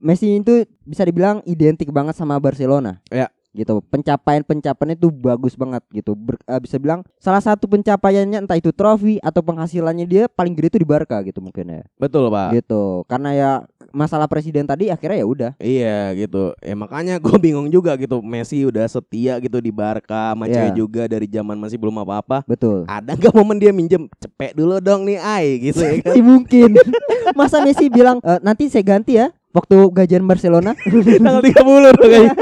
Messi 0.00 0.40
itu 0.40 0.64
bisa 0.82 1.04
dibilang 1.04 1.44
identik 1.44 1.92
banget 1.92 2.16
sama 2.16 2.40
Barcelona. 2.40 3.02
Ya. 3.12 3.28
Gitu. 3.50 3.80
Pencapaian-pencapaian 3.88 4.92
itu 4.92 5.08
bagus 5.08 5.54
banget 5.54 5.80
gitu. 5.90 6.12
Ber- 6.12 6.38
eh, 6.42 6.60
bisa 6.60 6.76
bilang 6.76 7.00
salah 7.16 7.40
satu 7.40 7.64
pencapaiannya 7.64 8.44
entah 8.44 8.54
itu 8.54 8.70
trofi 8.70 9.16
atau 9.18 9.40
penghasilannya 9.40 10.04
dia 10.04 10.24
paling 10.26 10.52
gede 10.52 10.76
itu 10.76 10.78
di 10.80 10.88
Barca 10.88 11.18
gitu 11.22 11.40
mungkin 11.40 11.64
ya. 11.68 11.82
Betul, 11.96 12.28
Pak. 12.28 12.54
Gitu. 12.54 12.82
Karena 13.08 13.30
ya 13.32 13.50
masalah 13.88 14.28
presiden 14.28 14.68
tadi 14.68 14.92
akhirnya 14.92 15.18
ya 15.18 15.26
udah. 15.26 15.50
Iya 15.58 16.12
gitu. 16.14 16.52
Ya 16.60 16.74
makanya 16.74 17.14
gue 17.24 17.36
bingung 17.38 17.66
juga 17.68 17.96
gitu. 17.96 18.20
Messi 18.20 18.62
udah 18.62 18.84
setia 18.84 19.40
gitu 19.40 19.58
di 19.58 19.72
Barca, 19.72 20.36
sama 20.36 20.44
Iya. 20.44 20.68
cewek 20.68 20.72
juga 20.76 21.02
dari 21.06 21.26
zaman 21.26 21.56
masih 21.56 21.80
belum 21.80 22.04
apa-apa. 22.04 22.44
Betul. 22.44 22.84
Ada 22.84 23.16
nggak 23.16 23.32
momen 23.32 23.56
dia 23.56 23.72
minjem 23.72 24.06
cepet 24.16 24.52
dulu 24.52 24.76
dong 24.78 25.04
nih 25.04 25.18
ai 25.18 25.46
gitu 25.58 25.80
ya 25.80 25.98
kan? 26.04 26.14
Mungkin. 26.20 26.76
Masa 27.38 27.60
Messi 27.60 27.88
bilang 27.88 28.20
"E, 28.20 28.40
nanti 28.40 28.68
saya 28.68 28.82
ganti 28.82 29.16
ya 29.16 29.32
waktu 29.50 29.76
gajian 29.90 30.22
Barcelona. 30.22 30.76
Tanggal 30.76 31.40
30 31.40 31.96
dong 31.96 31.96
kayaknya. 31.98 32.32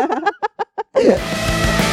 了。 1.05 1.86